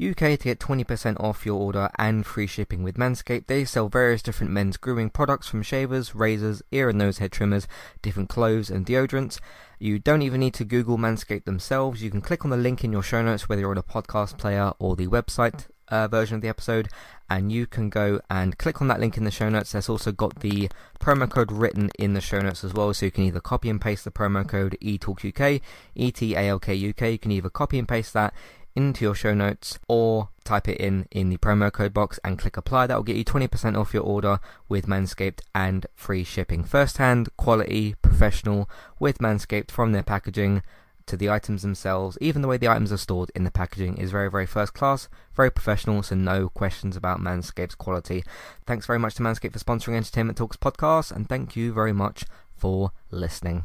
UK 0.00 0.16
to 0.16 0.36
get 0.38 0.60
20% 0.60 1.18
off 1.20 1.44
your 1.44 1.60
order 1.60 1.90
and 1.98 2.24
free 2.24 2.46
shipping 2.46 2.82
with 2.82 2.96
Manscaped. 2.96 3.46
They 3.46 3.64
sell 3.64 3.88
various 3.88 4.22
different 4.22 4.52
men's 4.52 4.76
grooming 4.76 5.10
products 5.10 5.48
from 5.48 5.62
shavers, 5.62 6.14
razors, 6.14 6.62
ear 6.70 6.88
and 6.88 6.98
nose 6.98 7.18
hair 7.18 7.28
trimmers, 7.28 7.66
different 8.00 8.28
clothes 8.28 8.70
and 8.70 8.86
deodorants. 8.86 9.40
You 9.78 9.98
don't 9.98 10.22
even 10.22 10.40
need 10.40 10.54
to 10.54 10.64
Google 10.64 10.98
Manscaped 10.98 11.44
themselves. 11.44 12.02
You 12.02 12.10
can 12.10 12.20
click 12.20 12.44
on 12.44 12.50
the 12.50 12.56
link 12.56 12.84
in 12.84 12.92
your 12.92 13.02
show 13.02 13.22
notes, 13.22 13.48
whether 13.48 13.60
you're 13.60 13.70
on 13.70 13.78
a 13.78 13.82
podcast 13.82 14.38
player 14.38 14.72
or 14.78 14.96
the 14.96 15.06
website 15.06 15.66
uh, 15.90 16.08
version 16.08 16.36
of 16.36 16.42
the 16.42 16.48
episode, 16.48 16.88
and 17.30 17.50
you 17.52 17.66
can 17.66 17.88
go 17.90 18.20
and 18.30 18.58
click 18.58 18.80
on 18.80 18.88
that 18.88 19.00
link 19.00 19.16
in 19.16 19.24
the 19.24 19.30
show 19.30 19.48
notes. 19.48 19.72
There's 19.72 19.88
also 19.88 20.12
got 20.12 20.40
the 20.40 20.70
promo 21.00 21.28
code 21.28 21.52
written 21.52 21.90
in 21.98 22.14
the 22.14 22.20
show 22.20 22.40
notes 22.40 22.64
as 22.64 22.74
well, 22.74 22.92
so 22.94 23.06
you 23.06 23.12
can 23.12 23.24
either 23.24 23.40
copy 23.40 23.68
and 23.70 23.80
paste 23.80 24.04
the 24.04 24.10
promo 24.10 24.46
code 24.46 24.76
ETALKUK, 24.80 25.60
E-T-A-L-K-U-K. 25.94 27.10
You 27.10 27.18
can 27.18 27.32
either 27.32 27.50
copy 27.50 27.78
and 27.78 27.88
paste 27.88 28.12
that 28.12 28.34
into 28.78 29.04
your 29.04 29.14
show 29.14 29.34
notes 29.34 29.80
or 29.88 30.28
type 30.44 30.68
it 30.68 30.78
in 30.78 31.08
in 31.10 31.30
the 31.30 31.36
promo 31.36 31.70
code 31.72 31.92
box 31.92 32.20
and 32.22 32.38
click 32.38 32.56
apply. 32.56 32.86
That 32.86 32.94
will 32.94 33.02
get 33.02 33.16
you 33.16 33.24
20% 33.24 33.76
off 33.76 33.92
your 33.92 34.04
order 34.04 34.38
with 34.68 34.86
Manscaped 34.86 35.40
and 35.52 35.84
free 35.96 36.22
shipping. 36.22 36.62
First 36.62 36.98
hand, 36.98 37.28
quality, 37.36 37.96
professional 38.02 38.70
with 39.00 39.18
Manscaped 39.18 39.72
from 39.72 39.90
their 39.90 40.04
packaging 40.04 40.62
to 41.06 41.16
the 41.16 41.28
items 41.28 41.62
themselves. 41.62 42.16
Even 42.20 42.40
the 42.40 42.46
way 42.46 42.56
the 42.56 42.68
items 42.68 42.92
are 42.92 42.98
stored 42.98 43.32
in 43.34 43.42
the 43.42 43.50
packaging 43.50 43.96
is 43.96 44.12
very, 44.12 44.30
very 44.30 44.46
first 44.46 44.74
class, 44.74 45.08
very 45.34 45.50
professional, 45.50 46.02
so 46.04 46.14
no 46.14 46.48
questions 46.48 46.96
about 46.96 47.18
Manscaped's 47.18 47.74
quality. 47.74 48.22
Thanks 48.64 48.86
very 48.86 49.00
much 49.00 49.16
to 49.16 49.22
Manscaped 49.22 49.54
for 49.54 49.58
sponsoring 49.58 49.96
Entertainment 49.96 50.38
Talks 50.38 50.56
podcast, 50.56 51.10
and 51.10 51.28
thank 51.28 51.56
you 51.56 51.72
very 51.72 51.92
much 51.92 52.26
for 52.54 52.92
listening. 53.10 53.64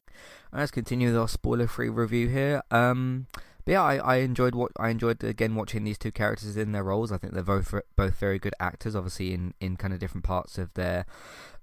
Let's 0.53 0.71
continue 0.71 1.07
with 1.07 1.17
our 1.17 1.29
spoiler-free 1.29 1.89
review 1.89 2.27
here. 2.27 2.61
Um, 2.71 3.27
but 3.63 3.71
yeah, 3.71 3.83
I, 3.83 3.95
I 3.97 4.15
enjoyed 4.17 4.55
what 4.55 4.71
I 4.77 4.89
enjoyed 4.89 5.23
again 5.23 5.55
watching 5.55 5.83
these 5.83 5.97
two 5.97 6.11
characters 6.11 6.57
in 6.57 6.71
their 6.71 6.83
roles. 6.83 7.11
I 7.11 7.17
think 7.17 7.33
they're 7.33 7.43
both 7.43 7.73
both 7.95 8.15
very 8.15 8.39
good 8.39 8.55
actors, 8.59 8.95
obviously 8.95 9.33
in, 9.33 9.53
in 9.61 9.77
kind 9.77 9.93
of 9.93 9.99
different 9.99 10.25
parts 10.25 10.57
of 10.57 10.73
their 10.73 11.05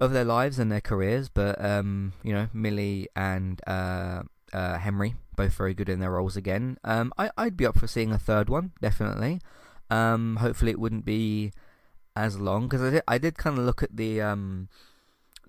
of 0.01 0.13
their 0.13 0.25
lives 0.25 0.59
and 0.59 0.71
their 0.71 0.81
careers. 0.81 1.29
But 1.29 1.63
um, 1.63 2.13
you 2.23 2.33
know, 2.33 2.49
Millie 2.53 3.09
and 3.17 3.61
uh, 3.67 4.23
uh, 4.53 4.79
Henry 4.79 5.17
both 5.37 5.53
very 5.55 5.75
good 5.75 5.89
in 5.89 6.01
their 6.01 6.13
roles 6.13 6.37
again. 6.37 6.79
Um, 6.85 7.13
I 7.19 7.31
I'd 7.37 7.57
be 7.57 7.67
up 7.67 7.79
for 7.79 7.87
seeing 7.87 8.13
a 8.13 8.19
third 8.19 8.49
one 8.49 8.73
definitely. 8.81 9.41
Um, 9.91 10.37
hopefully 10.37 10.71
it 10.71 10.81
wouldn't 10.81 11.05
be 11.05 11.53
as 12.15 12.39
long 12.39 12.69
because 12.69 12.83
I 12.83 12.91
did 12.91 13.03
I 13.09 13.19
did 13.19 13.37
kind 13.37 13.59
of 13.59 13.65
look 13.65 13.83
at 13.83 13.97
the 13.97 14.21
um, 14.21 14.69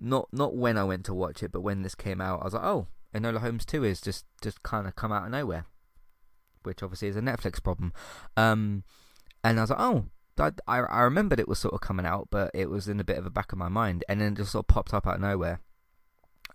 not 0.00 0.28
not 0.32 0.56
when 0.56 0.76
I 0.76 0.84
went 0.84 1.04
to 1.06 1.14
watch 1.14 1.42
it, 1.42 1.52
but 1.52 1.60
when 1.60 1.82
this 1.82 1.94
came 1.94 2.20
out, 2.20 2.40
I 2.40 2.44
was 2.44 2.54
like, 2.54 2.64
oh, 2.64 2.88
Enola 3.14 3.38
Holmes 3.38 3.64
2 3.64 3.84
is 3.84 4.00
just, 4.00 4.24
just 4.42 4.62
kind 4.62 4.86
of 4.86 4.96
come 4.96 5.12
out 5.12 5.24
of 5.24 5.30
nowhere, 5.30 5.66
which 6.62 6.82
obviously 6.82 7.08
is 7.08 7.16
a 7.16 7.20
Netflix 7.20 7.62
problem. 7.62 7.92
Um, 8.36 8.84
and 9.42 9.58
I 9.58 9.62
was 9.62 9.70
like, 9.70 9.80
oh, 9.80 10.04
I, 10.38 10.78
I 10.78 11.00
remembered 11.00 11.40
it 11.40 11.48
was 11.48 11.58
sort 11.58 11.74
of 11.74 11.80
coming 11.80 12.06
out, 12.06 12.28
but 12.30 12.50
it 12.54 12.70
was 12.70 12.88
in 12.88 13.00
a 13.00 13.04
bit 13.04 13.18
of 13.18 13.24
the 13.24 13.30
back 13.30 13.52
of 13.52 13.58
my 13.58 13.68
mind, 13.68 14.04
and 14.08 14.20
then 14.20 14.32
it 14.32 14.36
just 14.36 14.52
sort 14.52 14.64
of 14.64 14.68
popped 14.68 14.94
up 14.94 15.06
out 15.06 15.16
of 15.16 15.20
nowhere. 15.20 15.60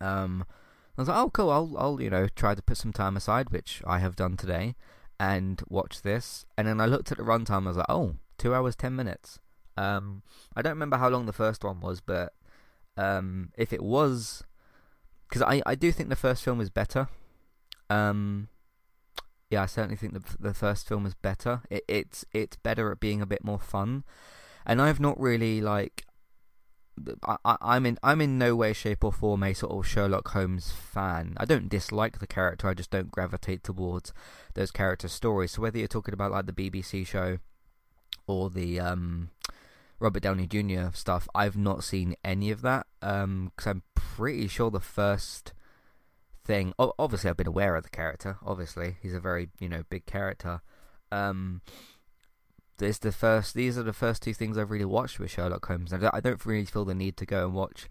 Um, 0.01 0.45
I 0.97 1.01
was 1.01 1.09
like, 1.09 1.17
oh, 1.17 1.29
cool, 1.29 1.51
I'll, 1.51 1.75
I'll, 1.77 2.01
you 2.01 2.09
know, 2.09 2.27
try 2.35 2.55
to 2.55 2.61
put 2.61 2.77
some 2.77 2.93
time 2.93 3.17
aside, 3.17 3.49
which 3.49 3.81
I 3.85 3.99
have 3.99 4.15
done 4.15 4.37
today, 4.37 4.75
and 5.19 5.61
watch 5.67 6.01
this. 6.01 6.45
And 6.57 6.67
then 6.67 6.79
I 6.79 6.85
looked 6.85 7.11
at 7.11 7.17
the 7.17 7.23
runtime, 7.23 7.65
I 7.65 7.67
was 7.67 7.77
like, 7.77 7.85
oh, 7.89 8.15
two 8.37 8.55
hours, 8.55 8.75
ten 8.75 8.95
minutes. 8.95 9.39
Um, 9.77 10.23
I 10.55 10.61
don't 10.61 10.71
remember 10.71 10.97
how 10.97 11.09
long 11.09 11.25
the 11.25 11.33
first 11.33 11.63
one 11.63 11.81
was, 11.81 11.99
but 12.01 12.33
um, 12.97 13.51
if 13.57 13.73
it 13.73 13.83
was 13.83 14.43
because 15.27 15.41
I, 15.41 15.61
I 15.65 15.75
do 15.75 15.91
think 15.91 16.09
the 16.09 16.15
first 16.15 16.43
film 16.43 16.61
is 16.61 16.69
better. 16.69 17.07
Um, 17.89 18.49
yeah, 19.49 19.63
I 19.63 19.65
certainly 19.67 19.95
think 19.95 20.13
the 20.13 20.37
the 20.39 20.53
first 20.53 20.87
film 20.87 21.05
is 21.05 21.13
better. 21.13 21.61
It, 21.69 21.83
it's 21.87 22.25
it's 22.31 22.57
better 22.57 22.91
at 22.91 22.99
being 22.99 23.21
a 23.21 23.25
bit 23.25 23.43
more 23.43 23.59
fun, 23.59 24.03
and 24.65 24.81
I've 24.81 24.99
not 24.99 25.19
really 25.19 25.61
like. 25.61 26.05
I, 27.27 27.57
I'm 27.61 27.85
in 27.85 27.97
I'm 28.01 28.21
in 28.21 28.37
no 28.37 28.55
way, 28.55 28.71
shape, 28.73 29.03
or 29.03 29.11
form 29.11 29.43
a 29.43 29.53
sort 29.53 29.73
of 29.73 29.85
Sherlock 29.85 30.29
Holmes 30.29 30.71
fan. 30.71 31.33
I 31.37 31.45
don't 31.45 31.69
dislike 31.69 32.19
the 32.19 32.27
character. 32.27 32.69
I 32.69 32.73
just 32.73 32.89
don't 32.89 33.11
gravitate 33.11 33.63
towards 33.63 34.13
those 34.53 34.71
character 34.71 35.09
stories. 35.09 35.51
So 35.51 35.61
whether 35.61 35.77
you're 35.77 35.89
talking 35.89 36.13
about 36.13 36.31
like 36.31 36.45
the 36.45 36.53
BBC 36.53 37.05
show 37.05 37.39
or 38.27 38.49
the 38.49 38.79
um, 38.79 39.29
Robert 39.99 40.23
Downey 40.23 40.47
Jr. 40.47 40.93
stuff, 40.93 41.27
I've 41.35 41.57
not 41.57 41.83
seen 41.83 42.15
any 42.23 42.49
of 42.49 42.61
that. 42.61 42.87
Um, 43.01 43.51
because 43.55 43.67
I'm 43.67 43.83
pretty 44.15 44.47
sure 44.47 44.71
the 44.71 44.79
first 44.79 45.53
thing, 46.43 46.73
obviously, 46.77 47.29
I've 47.29 47.37
been 47.37 47.47
aware 47.47 47.75
of 47.75 47.83
the 47.83 47.89
character. 47.89 48.37
Obviously, 48.45 48.97
he's 49.01 49.13
a 49.13 49.19
very 49.19 49.49
you 49.59 49.69
know 49.69 49.83
big 49.89 50.05
character. 50.05 50.61
Um, 51.11 51.61
this 52.77 52.97
the 52.97 53.11
first. 53.11 53.53
These 53.53 53.77
are 53.77 53.83
the 53.83 53.93
first 53.93 54.21
two 54.21 54.33
things 54.33 54.57
I've 54.57 54.71
really 54.71 54.85
watched 54.85 55.19
with 55.19 55.31
Sherlock 55.31 55.65
Holmes. 55.65 55.93
I 55.93 56.19
don't 56.19 56.45
really 56.45 56.65
feel 56.65 56.85
the 56.85 56.95
need 56.95 57.17
to 57.17 57.25
go 57.25 57.45
and 57.45 57.53
watch 57.53 57.87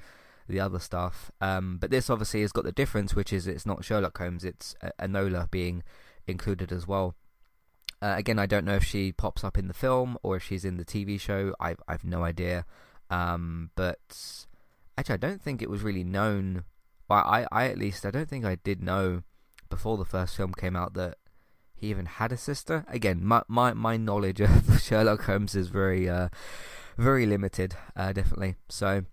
the 0.49 0.61
other 0.61 0.79
stuff. 0.79 1.31
Um, 1.41 1.79
but 1.81 1.91
this 1.91 2.11
obviously 2.11 2.43
has 2.43 2.53
got 2.53 2.65
the 2.65 2.73
difference, 2.73 3.15
which 3.15 3.33
is 3.33 3.47
it's 3.47 3.67
not 3.67 3.85
Sherlock 3.85 4.17
Holmes, 4.19 4.45
it's 4.45 4.75
Enola 5.01 5.51
being 5.51 5.83
included 6.27 6.71
as 6.73 6.87
well. 6.87 7.15
Uh, 8.03 8.15
again, 8.19 8.39
I 8.39 8.45
don't 8.45 8.67
know 8.67 8.75
if 8.75 8.85
she 8.85 9.13
pops 9.13 9.45
up 9.45 9.57
in 9.57 9.69
the 9.69 9.75
film 9.75 10.19
or 10.23 10.37
if 10.37 10.43
she's 10.43 10.65
in 10.65 10.77
the 10.77 10.85
TV 10.85 11.19
show. 11.19 11.55
I've 11.59 11.81
I've 11.89 12.05
no 12.05 12.23
idea. 12.23 12.67
Um, 13.09 13.71
but 13.77 14.47
actually, 14.97 15.15
I 15.15 15.19
don't 15.19 15.43
think 15.43 15.63
it 15.63 15.71
was 15.71 15.83
really 15.83 16.05
known. 16.05 16.65
Well, 17.09 17.25
I, 17.25 17.47
I 17.53 17.67
at 17.67 17.79
least, 17.79 18.07
I 18.07 18.11
don't 18.11 18.29
think 18.29 18.45
I 18.45 18.57
did 18.57 18.83
know 18.83 19.23
before 19.69 19.97
the 19.97 20.05
first 20.05 20.37
film 20.37 20.53
came 20.55 20.77
out 20.77 20.95
that 20.95 21.19
he 21.75 21.89
even 21.89 22.07
had 22.07 22.33
a 22.33 22.37
sister. 22.37 22.85
Again, 22.89 23.25
my 23.25 23.43
my, 23.49 23.73
my 23.73 23.97
knowledge 23.97 24.41
of 24.41 24.81
Sherlock 24.83 25.25
Holmes 25.25 25.55
is 25.55 25.69
very 25.69 26.09
uh, 26.09 26.29
very 26.97 27.27
limited, 27.27 27.77
uh, 27.97 28.13
definitely. 28.13 28.57
So, 28.69 29.05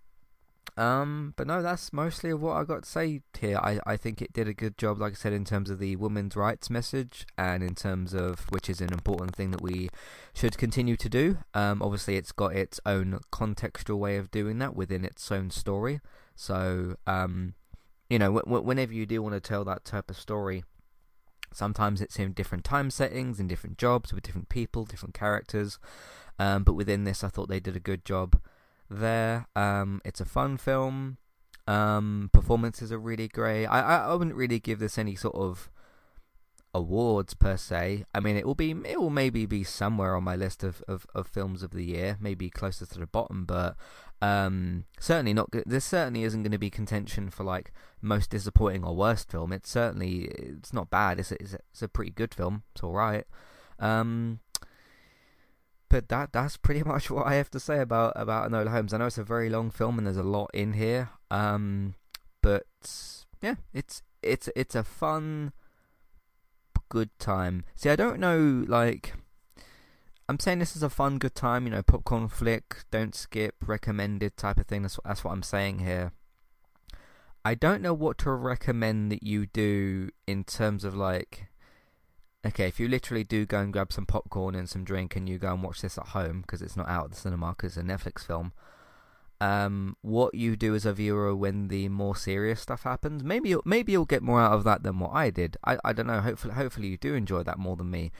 um, 0.82 1.36
but 1.38 1.46
no, 1.46 1.62
that's 1.62 1.94
mostly 1.94 2.34
what 2.34 2.54
I 2.54 2.64
got 2.64 2.82
to 2.82 2.90
say 2.90 3.22
here. 3.40 3.60
I, 3.60 3.80
I 3.86 3.98
think 3.98 4.20
it 4.20 4.34
did 4.34 4.48
a 4.48 4.54
good 4.54 4.80
job, 4.80 5.00
like 5.00 5.12
I 5.12 5.16
said, 5.16 5.32
in 5.32 5.46
terms 5.46 5.70
of 5.70 5.78
the 5.78 5.96
women's 5.96 6.36
rights 6.36 6.72
message, 6.72 7.28
and 7.38 7.62
in 7.62 7.76
terms 7.76 8.16
of 8.16 8.48
which 8.50 8.68
is 8.68 8.82
an 8.82 8.92
important 8.92 9.36
thing 9.36 9.52
that 9.52 9.62
we 9.62 9.90
should 10.34 10.58
continue 10.58 10.98
to 10.98 11.08
do. 11.08 11.38
Um, 11.54 11.84
obviously, 11.84 12.16
it's 12.16 12.32
got 12.32 12.56
its 12.56 12.80
own 12.84 13.20
contextual 13.32 14.00
way 14.00 14.18
of 14.18 14.32
doing 14.32 14.58
that 14.58 14.76
within 14.76 15.06
its 15.06 15.32
own 15.32 15.52
story. 15.52 16.02
So, 16.36 16.96
um, 17.06 17.54
you 18.10 18.18
know, 18.18 18.34
w- 18.34 18.46
w- 18.46 18.66
whenever 18.66 18.94
you 18.94 19.06
do 19.06 19.22
want 19.22 19.36
to 19.36 19.40
tell 19.40 19.64
that 19.66 19.86
type 19.86 20.10
of 20.10 20.18
story, 20.18 20.64
sometimes 21.54 22.02
it's 22.02 22.18
in 22.18 22.34
different 22.34 22.64
time 22.64 22.90
settings, 22.90 23.40
in 23.40 23.48
different 23.48 23.78
jobs, 23.78 24.14
with 24.14 24.24
different 24.24 24.50
people, 24.50 24.86
different 24.86 25.14
characters. 25.14 25.78
Um, 26.40 26.64
but 26.64 26.74
within 26.74 27.04
this, 27.04 27.24
I 27.24 27.28
thought 27.28 27.50
they 27.50 27.60
did 27.60 27.76
a 27.76 27.80
good 27.80 28.04
job 28.04 28.42
there. 28.92 29.48
Um, 29.56 30.02
it's 30.06 30.22
a 30.22 30.26
fun 30.26 30.58
film. 30.58 31.18
Um, 31.68 32.30
performances 32.34 32.92
are 32.92 33.00
really 33.00 33.28
great. 33.28 33.66
I, 33.66 33.82
I, 33.82 33.96
I 34.08 34.14
wouldn't 34.14 34.36
really 34.36 34.60
give 34.60 34.80
this 34.80 34.98
any 34.98 35.16
sort 35.16 35.36
of 35.36 35.70
awards 36.74 37.34
per 37.34 37.58
se. 37.58 38.06
I 38.14 38.20
mean, 38.20 38.36
it 38.36 38.46
will 38.46 38.56
be 38.56 38.72
it 38.72 39.00
will 39.00 39.10
maybe 39.10 39.46
be 39.46 39.64
somewhere 39.64 40.16
on 40.16 40.24
my 40.24 40.36
list 40.36 40.64
of, 40.64 40.84
of, 40.88 41.06
of 41.14 41.28
films 41.28 41.64
of 41.64 41.72
the 41.72 41.84
year, 41.84 42.18
maybe 42.20 42.50
closer 42.50 42.86
to 42.86 43.00
the 43.00 43.08
bottom, 43.08 43.46
but 43.46 43.76
um, 44.22 44.86
certainly 45.00 45.34
not. 45.34 45.50
This 45.66 45.86
certainly 45.86 46.24
isn't 46.24 46.44
going 46.44 46.52
to 46.52 46.58
be 46.58 46.70
contention 46.70 47.30
for 47.30 47.44
like 47.44 47.72
most 48.02 48.30
disappointing 48.30 48.84
or 48.84 48.96
worst 48.96 49.32
film. 49.32 49.52
It's 49.52 49.70
certainly 49.70 50.30
it's 50.34 50.74
not 50.74 50.90
bad. 50.90 51.20
It's 51.20 51.32
it's 51.34 51.54
a, 51.54 51.60
it's 51.72 51.82
a 51.82 51.88
pretty 51.88 52.12
good 52.12 52.34
film. 52.34 52.64
It's 52.74 52.84
all 52.84 52.94
right. 52.94 53.26
Um, 53.80 54.40
but 55.92 56.08
that 56.08 56.32
that's 56.32 56.56
pretty 56.56 56.84
much 56.86 57.12
what 57.12 57.28
I 57.28 57.36
have 57.36 57.52
to 57.52 57.60
say 57.60 57.80
about 57.80 58.14
about 58.16 58.50
Enola 58.50 58.72
Holmes. 58.72 58.94
I 58.94 58.98
know 58.98 59.08
it's 59.08 59.18
a 59.18 59.24
very 59.24 59.50
long 59.50 59.70
film 59.70 59.98
and 59.98 60.08
there's 60.08 60.18
a 60.18 60.24
lot 60.24 60.50
in 60.54 60.74
here. 60.74 61.10
Um, 61.30 61.96
but 62.42 62.66
yeah, 63.42 63.56
it's 63.74 64.02
it's 64.24 64.50
it's 64.56 64.74
a 64.74 64.84
fun, 64.84 65.52
good 66.90 67.10
time. 67.20 67.66
See, 67.76 67.90
I 67.90 67.96
don't 67.96 68.20
know, 68.20 68.66
like. 68.68 69.14
I'm 70.30 70.40
saying 70.40 70.60
this 70.60 70.78
is 70.78 70.84
a 70.84 70.90
fun, 70.90 71.18
good 71.18 71.36
time, 71.36 71.66
you 71.66 71.72
know, 71.72 71.84
popcorn 71.84 72.30
flick, 72.30 72.86
don't 72.90 73.14
skip, 73.14 73.56
recommended 73.66 74.38
type 74.38 74.60
of 74.60 74.66
thing. 74.66 74.82
That's 74.82 74.98
that's 75.04 75.26
what 75.26 75.32
I'm 75.32 75.44
saying 75.44 75.80
here. 75.80 76.14
I 77.44 77.54
don't 77.54 77.82
know 77.82 77.94
what 77.94 78.18
to 78.20 78.32
recommend 78.32 79.12
that 79.12 79.24
you 79.24 79.46
do 79.48 80.10
in 80.28 80.46
terms 80.46 80.86
of 80.86 80.96
like 80.96 81.48
okay, 82.46 82.68
if 82.68 82.80
you 82.80 82.88
literally 82.88 83.24
do 83.24 83.46
go 83.46 83.60
and 83.60 83.74
grab 83.74 83.94
some 83.94 84.06
popcorn 84.06 84.56
and 84.56 84.70
some 84.70 84.84
drink 84.84 85.16
and 85.16 85.30
you 85.30 85.38
go 85.38 85.54
and 85.54 85.64
watch 85.64 85.82
this 85.82 85.98
at 85.98 86.08
home 86.08 86.42
because 86.42 86.62
it's 86.62 86.78
not 86.78 86.90
out 86.90 87.06
at 87.06 87.12
the 87.12 87.18
cinema 87.18 87.50
because 87.50 87.78
it's 87.78 87.86
a 87.86 87.90
Netflix 87.90 88.26
film, 88.26 88.54
um, 89.40 89.96
what 90.02 90.34
you 90.36 90.56
do 90.56 90.76
as 90.76 90.86
a 90.86 90.94
viewer 90.94 91.36
when 91.36 91.68
the 91.68 91.90
more 91.90 92.16
serious 92.16 92.62
stuff 92.62 92.84
happens, 92.84 93.24
maybe 93.24 93.50
you'll, 93.50 93.64
maybe 93.66 93.92
you'll 93.92 94.06
get 94.06 94.22
more 94.22 94.42
out 94.42 94.54
of 94.54 94.64
that 94.64 94.84
than 94.84 95.00
what 95.00 95.12
I 95.14 95.30
did. 95.30 95.58
I, 95.66 95.78
I 95.84 95.94
don't 95.94 96.08
know. 96.08 96.22
Hopefully, 96.22 96.54
hopefully 96.54 96.88
you 96.88 96.98
do 96.98 97.16
enjoy 97.16 97.44
that 97.44 97.60
more 97.60 97.76
than 97.76 97.90
me. 97.90 98.12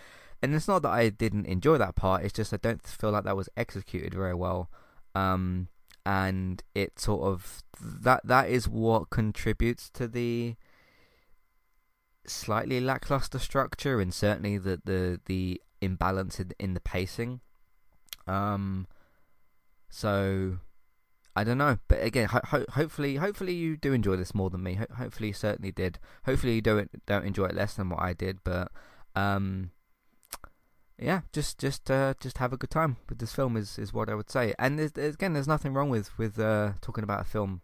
And 0.42 0.56
it's 0.56 0.68
not 0.68 0.82
that 0.82 0.90
I 0.90 1.10
didn't 1.10 1.46
enjoy 1.46 1.78
that 1.78 1.96
part. 1.96 2.24
It's 2.24 2.34
just 2.34 2.54
I 2.54 2.58
don't 2.58 2.82
feel 2.82 3.12
like 3.12 3.24
that 3.26 3.38
was 3.38 3.50
executed 3.56 4.16
very 4.16 4.34
well. 4.34 4.72
Um, 5.14 5.68
and 6.06 6.64
it 6.74 7.00
sort 7.00 7.22
of 7.22 7.64
that 7.80 8.22
that 8.26 8.50
is 8.50 8.68
what 8.68 9.12
contributes 9.12 9.90
to 9.92 10.08
the 10.08 10.56
slightly 12.26 12.80
lackluster 12.80 13.40
structure 13.40 14.00
and 14.00 14.14
certainly 14.14 14.58
the 14.58 14.82
the 14.84 15.20
the 15.26 15.62
imbalance 15.82 16.40
in, 16.40 16.52
in 16.60 16.74
the 16.74 16.80
pacing. 16.80 17.42
Um, 18.28 18.88
so 19.90 20.60
I 21.36 21.44
don't 21.44 21.58
know, 21.58 21.80
but 21.88 22.04
again, 22.04 22.28
ho- 22.28 22.42
ho- 22.46 22.66
hopefully, 22.72 23.16
hopefully 23.16 23.54
you 23.54 23.78
do 23.78 23.94
enjoy 23.94 24.16
this 24.16 24.36
more 24.36 24.50
than 24.50 24.64
me. 24.64 24.76
Ho- 24.76 24.96
hopefully, 24.98 25.30
you 25.30 25.34
certainly 25.34 25.72
did. 25.72 25.98
Hopefully, 26.26 26.56
you 26.56 26.62
don't 26.62 26.90
don't 27.06 27.26
enjoy 27.26 27.46
it 27.46 27.56
less 27.56 27.74
than 27.74 27.90
what 27.90 28.02
I 28.02 28.14
did. 28.14 28.44
But 28.44 28.72
um, 29.16 29.72
yeah, 31.00 31.22
just 31.32 31.58
just 31.58 31.90
uh, 31.90 32.14
just 32.22 32.38
have 32.38 32.54
a 32.54 32.58
good 32.58 32.70
time 32.70 32.98
with 33.10 33.20
this 33.20 33.34
film 33.34 33.58
is 33.58 33.80
is 33.80 33.94
what 33.94 34.10
I 34.10 34.16
would 34.16 34.30
say. 34.30 34.54
And 34.60 34.78
there's, 34.78 34.92
there's, 34.92 35.16
again, 35.16 35.34
there's 35.34 35.48
nothing 35.48 35.74
wrong 35.74 35.90
with 35.90 36.18
with 36.18 36.38
uh, 36.38 36.74
talking 36.82 37.04
about 37.04 37.22
a 37.22 37.26
film 37.26 37.62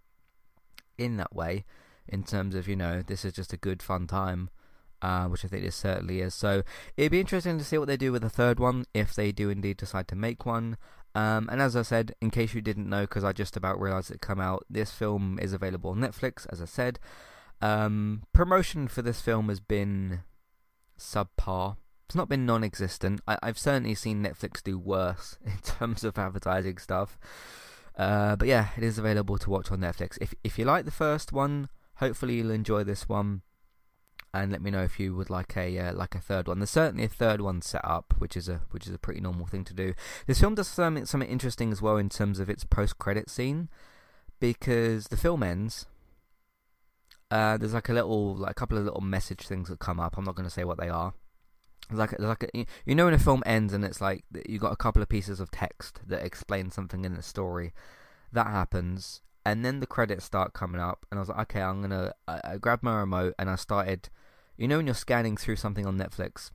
in 0.97 1.17
that 1.17 1.35
way 1.35 1.65
in 2.09 2.23
terms 2.23 2.55
of 2.55 2.67
you 2.67 2.75
know 2.75 3.01
this 3.01 3.25
is 3.25 3.33
just 3.33 3.53
a 3.53 3.57
good 3.57 3.81
fun 3.81 4.07
time, 4.07 4.49
uh, 5.01 5.25
which 5.25 5.45
I 5.45 5.47
think 5.47 5.63
this 5.63 5.75
certainly 5.75 6.21
is. 6.21 6.33
So 6.33 6.63
it'd 6.95 7.11
be 7.11 7.19
interesting 7.19 7.57
to 7.57 7.63
see 7.63 7.77
what 7.77 7.87
they 7.87 7.97
do 7.97 8.11
with 8.11 8.21
the 8.21 8.29
third 8.29 8.59
one 8.59 8.85
if 8.93 9.13
they 9.13 9.31
do 9.31 9.49
indeed 9.49 9.77
decide 9.77 10.07
to 10.09 10.15
make 10.15 10.45
one. 10.45 10.77
Um, 11.15 11.49
and 11.51 11.61
as 11.61 11.75
I 11.75 11.81
said, 11.81 12.13
in 12.21 12.29
case 12.29 12.53
you 12.53 12.61
didn't 12.61 12.89
know, 12.89 13.01
because 13.01 13.23
I 13.23 13.31
just 13.33 13.57
about 13.57 13.81
realised 13.81 14.11
it 14.11 14.21
come 14.21 14.39
out, 14.39 14.65
this 14.69 14.91
film 14.91 15.39
is 15.41 15.51
available 15.51 15.89
on 15.89 15.97
Netflix. 15.97 16.45
As 16.51 16.61
I 16.61 16.65
said, 16.65 16.99
um, 17.61 18.23
promotion 18.33 18.87
for 18.87 19.01
this 19.01 19.19
film 19.19 19.49
has 19.49 19.59
been 19.59 20.21
subpar. 20.99 21.77
It's 22.07 22.15
not 22.15 22.29
been 22.29 22.45
non-existent. 22.45 23.21
I- 23.27 23.39
have 23.41 23.57
certainly 23.57 23.95
seen 23.95 24.23
Netflix 24.23 24.63
do 24.63 24.77
worse 24.77 25.37
in 25.45 25.57
terms 25.63 26.03
of 26.03 26.17
advertising 26.17 26.77
stuff. 26.77 27.17
Uh, 27.97 28.35
but 28.35 28.47
yeah, 28.47 28.69
it 28.77 28.83
is 28.83 28.99
available 28.99 29.37
to 29.39 29.49
watch 29.49 29.71
on 29.71 29.79
Netflix. 29.79 30.17
If 30.21 30.35
if 30.43 30.59
you 30.59 30.65
like 30.65 30.85
the 30.85 30.91
first 30.91 31.33
one, 31.33 31.67
Hopefully 31.97 32.35
you'll 32.35 32.51
enjoy 32.51 32.83
this 32.83 33.07
one, 33.07 33.41
and 34.33 34.51
let 34.51 34.61
me 34.61 34.71
know 34.71 34.83
if 34.83 34.99
you 34.99 35.15
would 35.15 35.29
like 35.29 35.55
a 35.57 35.77
uh, 35.79 35.93
like 35.93 36.15
a 36.15 36.19
third 36.19 36.47
one. 36.47 36.59
There's 36.59 36.69
certainly 36.69 37.05
a 37.05 37.09
third 37.09 37.41
one 37.41 37.61
set 37.61 37.81
up, 37.83 38.13
which 38.17 38.37
is 38.37 38.49
a 38.49 38.61
which 38.71 38.87
is 38.87 38.93
a 38.93 38.99
pretty 38.99 39.21
normal 39.21 39.47
thing 39.47 39.63
to 39.65 39.73
do. 39.73 39.93
This 40.25 40.39
film 40.39 40.55
does 40.55 40.67
something 40.67 41.05
something 41.05 41.29
interesting 41.29 41.71
as 41.71 41.81
well 41.81 41.97
in 41.97 42.09
terms 42.09 42.39
of 42.39 42.49
its 42.49 42.63
post 42.63 42.97
credit 42.97 43.29
scene, 43.29 43.69
because 44.39 45.07
the 45.07 45.17
film 45.17 45.43
ends. 45.43 45.85
Uh, 47.29 47.57
there's 47.57 47.73
like 47.73 47.89
a 47.89 47.93
little, 47.93 48.37
like 48.37 48.51
a 48.51 48.53
couple 48.53 48.77
of 48.77 48.85
little 48.85 49.01
message 49.01 49.47
things 49.47 49.67
that 49.67 49.79
come 49.79 49.99
up. 49.99 50.17
I'm 50.17 50.23
not 50.23 50.35
going 50.35 50.47
to 50.47 50.53
say 50.53 50.63
what 50.63 50.79
they 50.79 50.87
are. 50.87 51.13
Like, 51.91 52.17
like 52.19 52.43
a, 52.43 52.65
you 52.85 52.95
know, 52.95 53.03
when 53.03 53.13
a 53.13 53.19
film 53.19 53.43
ends 53.45 53.73
and 53.73 53.83
it's 53.83 53.99
like 53.99 54.23
you 54.47 54.59
got 54.59 54.71
a 54.71 54.77
couple 54.77 55.01
of 55.01 55.09
pieces 55.09 55.41
of 55.41 55.51
text 55.51 55.99
that 56.07 56.23
explain 56.23 56.71
something 56.71 57.03
in 57.03 57.15
the 57.15 57.21
story. 57.21 57.73
That 58.31 58.47
happens, 58.47 59.21
and 59.47 59.63
then 59.63 59.79
the 59.79 59.87
credits 59.87 60.25
start 60.25 60.51
coming 60.51 60.81
up, 60.81 61.05
and 61.09 61.17
I 61.17 61.21
was 61.21 61.29
like, 61.29 61.39
okay, 61.39 61.61
I'm 61.61 61.81
gonna. 61.81 62.11
I, 62.27 62.57
I 62.65 62.75
my 62.81 62.99
remote 62.99 63.33
and 63.39 63.49
I 63.49 63.55
started. 63.55 64.09
You 64.57 64.67
know, 64.67 64.75
when 64.75 64.87
you're 64.87 64.93
scanning 64.93 65.37
through 65.37 65.55
something 65.55 65.85
on 65.85 65.97
Netflix, 65.97 66.51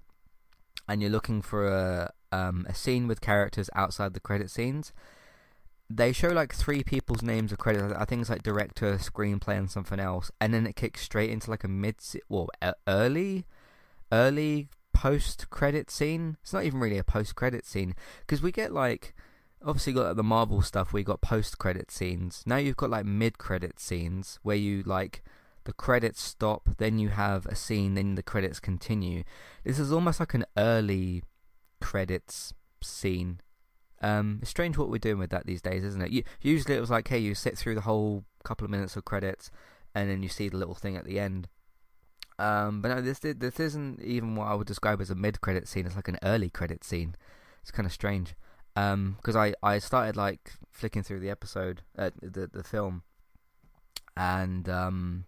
and 0.87 1.01
you're 1.01 1.11
looking 1.11 1.41
for 1.41 1.67
a 1.69 2.13
um, 2.33 2.67
a 2.69 2.75
scene 2.75 3.09
with 3.09 3.23
characters 3.23 3.71
outside 3.75 4.13
the 4.13 4.21
credit 4.21 4.51
scenes, 4.51 4.93
they 5.89 6.13
show 6.13 6.29
like 6.29 6.55
three 6.55 6.83
people's 6.83 7.23
names 7.23 7.51
of 7.51 7.57
credits. 7.57 7.95
I 7.97 8.05
think 8.05 8.21
it's 8.21 8.29
like 8.31 8.43
director, 8.43 8.99
screenplay, 8.99 9.57
and 9.57 9.71
something 9.71 9.99
else, 9.99 10.31
and 10.39 10.53
then 10.53 10.67
it 10.67 10.77
kicks 10.77 11.01
straight 11.01 11.31
into 11.31 11.49
like 11.51 11.65
a 11.65 11.69
mid, 11.69 11.97
well, 12.29 12.51
early, 12.87 13.47
early 14.13 14.69
post 14.93 15.49
credit 15.49 15.91
scene. 15.91 16.37
It's 16.43 16.53
not 16.53 16.65
even 16.65 16.79
really 16.79 16.99
a 16.99 17.05
post 17.05 17.37
credit 17.37 17.65
scene 17.65 17.95
because 18.21 18.43
we 18.43 18.53
get 18.53 18.71
like 18.71 19.15
obviously 19.65 19.93
got 19.93 20.07
like, 20.07 20.17
the 20.17 20.23
Marvel 20.23 20.63
stuff 20.63 20.93
where 20.93 21.01
you 21.01 21.05
got 21.05 21.21
post 21.21 21.59
credit 21.59 21.91
scenes. 21.91 22.43
Now 22.47 22.57
you've 22.57 22.77
got 22.77 22.91
like 22.91 23.05
mid 23.05 23.39
credit 23.39 23.81
scenes 23.81 24.39
where 24.43 24.57
you 24.57 24.83
like 24.85 25.23
the 25.65 25.73
credits 25.73 26.21
stop, 26.23 26.69
then 26.79 26.99
you 26.99 27.11
have 27.11 27.47
a 27.47 27.55
scene, 27.55 27.95
then 27.95 28.15
the 28.15 28.23
credits 28.23 28.61
continue. 28.61 29.23
This 29.65 29.79
is 29.79 29.93
almost 29.93 30.21
like 30.21 30.35
an 30.35 30.45
early 30.57 31.23
credits 31.81 32.53
scene. 32.83 33.41
Um, 34.01 34.41
it's 34.43 34.51
strange 34.51 34.77
what 34.77 34.91
we're 34.91 34.99
doing 34.99 35.19
with 35.19 35.31
that 35.31 35.47
these 35.47 35.63
days, 35.63 35.85
isn't 35.85 36.03
it? 36.03 36.11
You, 36.11 36.25
usually 36.41 36.75
it 36.75 36.81
was 36.81 36.91
like, 36.91 37.07
hey, 37.07 37.19
you 37.19 37.35
sit 37.35 37.57
through 37.57 37.77
the 37.77 37.83
whole 37.83 38.25
couple 38.43 38.65
of 38.65 38.71
minutes 38.71 38.97
of 38.97 39.05
credits, 39.05 39.51
and 39.95 40.11
then 40.11 40.23
you 40.23 40.29
see 40.29 40.49
the 40.49 40.57
little 40.57 40.75
thing 40.75 40.97
at 40.97 41.05
the 41.05 41.21
end. 41.21 41.49
Um, 42.39 42.81
but 42.81 42.89
no, 42.89 43.01
this 43.01 43.21
this 43.21 43.61
isn't 43.61 44.03
even 44.03 44.35
what 44.35 44.49
I 44.49 44.55
would 44.55 44.67
describe 44.67 45.01
as 45.01 45.11
a 45.11 45.15
mid 45.15 45.41
credit 45.41 45.69
scene. 45.69 45.87
It's 45.87 45.95
like 45.95 46.09
an 46.09 46.19
early 46.25 46.51
credit 46.51 46.83
scene. 46.83 47.15
It's 47.61 47.71
kind 47.71 47.87
of 47.87 47.93
strange 47.93 48.35
because 48.75 49.37
um, 49.37 49.37
I, 49.37 49.55
I 49.63 49.79
started 49.79 50.17
like 50.17 50.53
flicking 50.71 51.03
through 51.03 51.21
the 51.21 51.31
episode, 51.31 51.83
uh, 51.99 52.11
the 52.21 52.49
the 52.53 52.65
film, 52.65 53.03
and 54.17 54.69
um, 54.69 55.27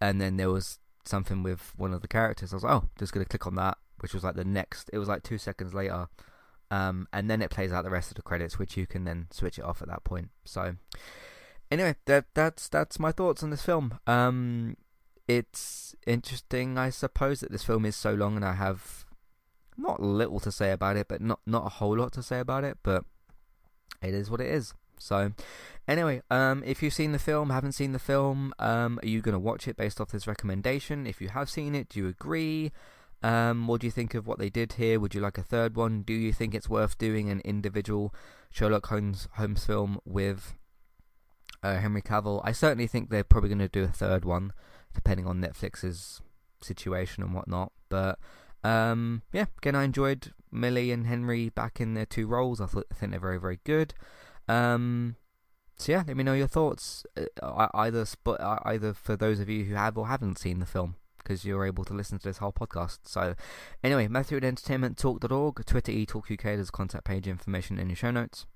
and 0.00 0.20
then 0.20 0.36
there 0.36 0.50
was 0.50 0.78
something 1.04 1.42
with 1.42 1.72
one 1.76 1.92
of 1.92 2.02
the 2.02 2.08
characters. 2.08 2.52
I 2.52 2.56
was 2.56 2.64
like, 2.64 2.74
oh, 2.74 2.88
just 2.98 3.12
gonna 3.12 3.24
click 3.24 3.46
on 3.46 3.54
that, 3.56 3.78
which 4.00 4.14
was 4.14 4.24
like 4.24 4.34
the 4.34 4.44
next. 4.44 4.90
It 4.92 4.98
was 4.98 5.08
like 5.08 5.22
two 5.22 5.38
seconds 5.38 5.74
later, 5.74 6.08
um, 6.70 7.08
and 7.12 7.30
then 7.30 7.42
it 7.42 7.50
plays 7.50 7.72
out 7.72 7.84
the 7.84 7.90
rest 7.90 8.10
of 8.10 8.16
the 8.16 8.22
credits, 8.22 8.58
which 8.58 8.76
you 8.76 8.86
can 8.86 9.04
then 9.04 9.28
switch 9.30 9.58
it 9.58 9.64
off 9.64 9.80
at 9.80 9.88
that 9.88 10.04
point. 10.04 10.30
So, 10.44 10.76
anyway, 11.70 11.96
that 12.06 12.26
that's 12.34 12.68
that's 12.68 12.98
my 12.98 13.12
thoughts 13.12 13.42
on 13.42 13.50
this 13.50 13.62
film. 13.62 13.98
Um, 14.06 14.76
it's 15.28 15.94
interesting, 16.06 16.78
I 16.78 16.90
suppose, 16.90 17.40
that 17.40 17.52
this 17.52 17.64
film 17.64 17.84
is 17.84 17.94
so 17.94 18.14
long, 18.14 18.36
and 18.36 18.44
I 18.44 18.54
have 18.54 19.04
not 19.78 20.02
little 20.02 20.40
to 20.40 20.52
say 20.52 20.72
about 20.72 20.96
it, 20.96 21.08
but 21.08 21.22
not 21.22 21.40
not 21.46 21.66
a 21.66 21.70
whole 21.70 21.96
lot 21.96 22.12
to 22.14 22.22
say 22.22 22.40
about 22.40 22.64
it. 22.64 22.78
But 22.82 23.04
it 24.02 24.14
is 24.14 24.30
what 24.30 24.40
it 24.40 24.48
is. 24.48 24.74
So, 24.98 25.32
anyway, 25.86 26.22
um, 26.30 26.62
if 26.66 26.82
you've 26.82 26.92
seen 26.92 27.12
the 27.12 27.18
film, 27.18 27.50
haven't 27.50 27.72
seen 27.72 27.92
the 27.92 27.98
film, 27.98 28.52
um, 28.58 28.98
are 29.02 29.06
you 29.06 29.20
going 29.20 29.34
to 29.34 29.38
watch 29.38 29.68
it 29.68 29.76
based 29.76 30.00
off 30.00 30.10
this 30.10 30.26
recommendation? 30.26 31.06
If 31.06 31.20
you 31.20 31.28
have 31.28 31.48
seen 31.48 31.74
it, 31.74 31.88
do 31.88 32.00
you 32.00 32.08
agree? 32.08 32.72
Um, 33.22 33.66
what 33.66 33.80
do 33.80 33.86
you 33.86 33.90
think 33.90 34.14
of 34.14 34.26
what 34.26 34.38
they 34.38 34.50
did 34.50 34.74
here? 34.74 35.00
Would 35.00 35.14
you 35.14 35.20
like 35.20 35.38
a 35.38 35.42
third 35.42 35.76
one? 35.76 36.02
Do 36.02 36.12
you 36.12 36.32
think 36.32 36.54
it's 36.54 36.68
worth 36.68 36.98
doing 36.98 37.30
an 37.30 37.40
individual 37.44 38.14
Sherlock 38.50 38.86
Holmes 38.86 39.28
Holmes 39.32 39.64
film 39.64 40.00
with 40.04 40.54
uh, 41.62 41.78
Henry 41.78 42.02
Cavill? 42.02 42.40
I 42.44 42.52
certainly 42.52 42.86
think 42.86 43.10
they're 43.10 43.24
probably 43.24 43.48
going 43.48 43.58
to 43.58 43.68
do 43.68 43.84
a 43.84 43.88
third 43.88 44.24
one, 44.24 44.52
depending 44.94 45.26
on 45.26 45.40
Netflix's 45.40 46.22
situation 46.60 47.22
and 47.22 47.34
whatnot. 47.34 47.72
But 47.88 48.18
um, 48.64 49.22
yeah, 49.32 49.46
again, 49.58 49.74
I 49.74 49.84
enjoyed 49.84 50.32
Millie 50.50 50.92
and 50.92 51.06
Henry 51.06 51.48
back 51.48 51.80
in 51.80 51.94
their 51.94 52.06
two 52.06 52.26
roles. 52.26 52.60
I 52.60 52.66
thought 52.66 52.86
I 52.90 52.94
think 52.94 53.12
they're 53.12 53.20
very 53.20 53.40
very 53.40 53.60
good. 53.64 53.94
Um, 54.48 55.16
so 55.76 55.92
yeah, 55.92 56.02
let 56.06 56.16
me 56.16 56.24
know 56.24 56.34
your 56.34 56.48
thoughts. 56.48 57.04
Uh, 57.40 57.68
either 57.74 58.04
sp- 58.04 58.40
either 58.40 58.92
for 58.94 59.16
those 59.16 59.40
of 59.40 59.48
you 59.48 59.64
who 59.64 59.74
have 59.74 59.96
or 59.96 60.08
haven't 60.08 60.38
seen 60.38 60.58
the 60.58 60.66
film, 60.66 60.96
because 61.18 61.44
you're 61.44 61.66
able 61.66 61.84
to 61.84 61.94
listen 61.94 62.18
to 62.18 62.28
this 62.28 62.38
whole 62.38 62.52
podcast. 62.52 63.00
So 63.04 63.34
anyway, 63.84 64.08
Matthew 64.08 64.38
at 64.38 64.42
entertainmenttalk.org, 64.42 65.64
Twitter 65.66 65.92
eTalkUK, 65.92 66.42
there's 66.42 66.70
contact 66.70 67.04
page 67.04 67.28
information 67.28 67.78
in 67.78 67.88
your 67.88 67.96
show 67.96 68.10
notes. 68.10 68.46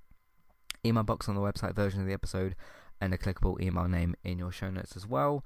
Email 0.85 1.05
box 1.05 1.29
on 1.29 1.37
the 1.37 1.41
website 1.41 1.77
version 1.77 2.01
of 2.01 2.07
the 2.07 2.13
episode, 2.13 2.57
and 3.01 3.15
a 3.15 3.19
clickable 3.19 3.61
email 3.61 3.87
name 3.87 4.17
in 4.25 4.39
your 4.39 4.51
show 4.51 4.71
notes 4.71 4.97
as 4.97 5.07
well. 5.07 5.45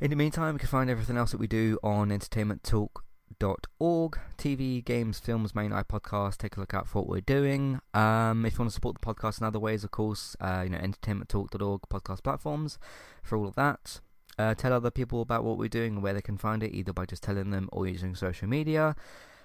In 0.00 0.10
the 0.10 0.16
meantime, 0.16 0.54
you 0.54 0.58
can 0.58 0.68
find 0.68 0.88
everything 0.88 1.16
else 1.16 1.32
that 1.32 1.40
we 1.40 1.46
do 1.46 1.78
on 1.82 2.12
Entertainment 2.12 2.62
Talk 2.62 3.04
TV, 3.40 4.84
games, 4.84 5.18
films, 5.18 5.54
main 5.54 5.72
eye 5.72 5.82
podcast. 5.82 6.38
Take 6.38 6.56
a 6.56 6.60
look 6.60 6.74
out 6.74 6.88
for 6.88 7.00
what 7.00 7.08
we're 7.08 7.20
doing. 7.20 7.80
Um, 7.92 8.46
if 8.46 8.54
you 8.54 8.60
want 8.60 8.70
to 8.70 8.74
support 8.74 8.98
the 9.00 9.06
podcast 9.06 9.40
in 9.40 9.46
other 9.46 9.58
ways, 9.58 9.84
of 9.84 9.90
course, 9.90 10.36
uh, 10.40 10.62
you 10.64 10.70
know, 10.70 10.78
entertainmenttalk.org 10.78 11.82
podcast 11.90 12.22
platforms 12.22 12.78
for 13.22 13.36
all 13.36 13.46
of 13.46 13.54
that. 13.56 14.00
Uh, 14.38 14.54
tell 14.54 14.72
other 14.72 14.90
people 14.90 15.22
about 15.22 15.44
what 15.44 15.58
we're 15.58 15.68
doing 15.68 15.94
and 15.94 16.02
where 16.02 16.14
they 16.14 16.22
can 16.22 16.36
find 16.36 16.62
it, 16.62 16.74
either 16.74 16.92
by 16.92 17.04
just 17.04 17.22
telling 17.22 17.50
them 17.50 17.68
or 17.72 17.86
using 17.86 18.14
social 18.14 18.48
media. 18.48 18.94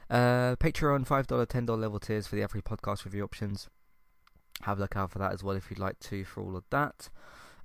Uh, 0.09 0.55
Patreon, 0.57 1.07
$5, 1.07 1.47
$10 1.47 1.79
level 1.79 1.99
tiers 1.99 2.27
for 2.27 2.35
the 2.35 2.43
every 2.43 2.61
podcast 2.61 3.05
review 3.05 3.23
options. 3.23 3.69
Have 4.63 4.77
a 4.77 4.81
look 4.81 4.95
out 4.95 5.11
for 5.11 5.19
that 5.19 5.33
as 5.33 5.43
well 5.43 5.55
if 5.55 5.69
you'd 5.69 5.79
like 5.79 5.99
to 5.99 6.23
for 6.23 6.41
all 6.41 6.55
of 6.55 6.65
that. 6.69 7.09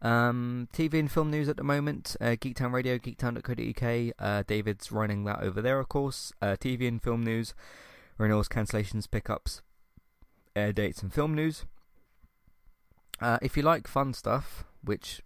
Um, 0.07 0.69
TV 0.73 1.01
and 1.01 1.11
film 1.11 1.33
news 1.33 1.49
at 1.49 1.57
the 1.57 1.65
moment, 1.65 2.15
uh, 2.21 2.37
Geektown 2.37 2.73
Radio, 2.73 2.97
geektown.co.uk. 2.97 4.15
Uh, 4.21 4.45
David's 4.47 4.93
running 4.93 5.25
that 5.25 5.43
over 5.43 5.61
there, 5.61 5.81
of 5.81 5.89
course. 5.89 6.33
Uh, 6.41 6.55
TV 6.61 6.87
and 6.87 7.03
film 7.03 7.25
news, 7.25 7.55
renewals, 8.17 8.49
cancellations, 8.49 9.11
pickups, 9.11 9.63
air 10.55 10.73
dates, 10.73 11.03
and 11.03 11.13
film 11.13 11.35
news. 11.35 11.65
Uh, 13.21 13.39
if 13.43 13.57
you 13.57 13.65
like 13.65 13.89
fun 13.89 14.15
stuff, 14.15 14.63
which 14.81 15.23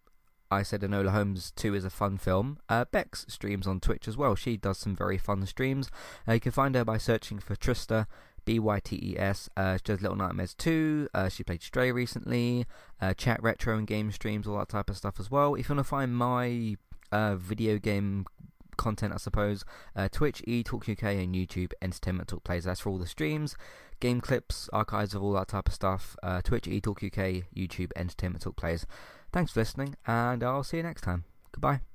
I 0.50 0.62
said 0.62 0.80
Enola 0.80 1.10
Holmes 1.10 1.52
2 1.56 1.74
is 1.74 1.84
a 1.84 1.90
fun 1.90 2.16
film, 2.16 2.58
uh, 2.70 2.86
Bex 2.90 3.26
streams 3.28 3.66
on 3.66 3.80
Twitch 3.80 4.08
as 4.08 4.16
well. 4.16 4.34
She 4.34 4.56
does 4.56 4.78
some 4.78 4.96
very 4.96 5.18
fun 5.18 5.44
streams. 5.44 5.90
Uh, 6.26 6.32
you 6.32 6.40
can 6.40 6.52
find 6.52 6.74
her 6.74 6.86
by 6.86 6.96
searching 6.96 7.38
for 7.38 7.54
Trista 7.54 8.06
B 8.44 8.58
Y 8.58 8.80
T 8.80 8.96
E 8.96 9.18
S. 9.18 9.48
Uh, 9.56 9.76
she 9.76 9.82
does 9.84 10.00
Little 10.00 10.16
Nightmares 10.16 10.54
2. 10.54 11.08
Uh, 11.14 11.28
she 11.28 11.44
played 11.44 11.62
Stray 11.62 11.92
recently. 11.92 12.66
Uh, 13.00 13.14
chat 13.14 13.42
retro 13.42 13.76
and 13.76 13.86
game 13.86 14.12
streams, 14.12 14.46
all 14.46 14.58
that 14.58 14.68
type 14.68 14.90
of 14.90 14.96
stuff 14.96 15.18
as 15.18 15.30
well. 15.30 15.54
If 15.54 15.68
you 15.68 15.74
want 15.74 15.86
to 15.86 15.90
find 15.90 16.16
my 16.16 16.76
uh, 17.12 17.36
video 17.36 17.78
game 17.78 18.26
content, 18.76 19.12
I 19.12 19.18
suppose, 19.18 19.64
uh, 19.94 20.08
Twitch, 20.10 20.42
eTalk 20.48 20.88
UK, 20.90 21.02
and 21.04 21.34
YouTube, 21.34 21.72
Entertainment 21.82 22.28
Talk 22.28 22.44
Plays. 22.44 22.64
That's 22.64 22.80
for 22.80 22.90
all 22.90 22.98
the 22.98 23.06
streams, 23.06 23.56
game 24.00 24.20
clips, 24.20 24.68
archives 24.72 25.14
of 25.14 25.22
all 25.22 25.32
that 25.34 25.48
type 25.48 25.68
of 25.68 25.74
stuff. 25.74 26.16
Uh, 26.22 26.40
Twitch, 26.40 26.64
eTalk 26.64 27.04
UK, 27.04 27.44
YouTube, 27.54 27.90
Entertainment 27.94 28.42
Talk 28.42 28.56
Plays. 28.56 28.86
Thanks 29.32 29.52
for 29.52 29.60
listening, 29.60 29.96
and 30.06 30.42
I'll 30.42 30.64
see 30.64 30.78
you 30.78 30.82
next 30.82 31.02
time. 31.02 31.24
Goodbye. 31.52 31.89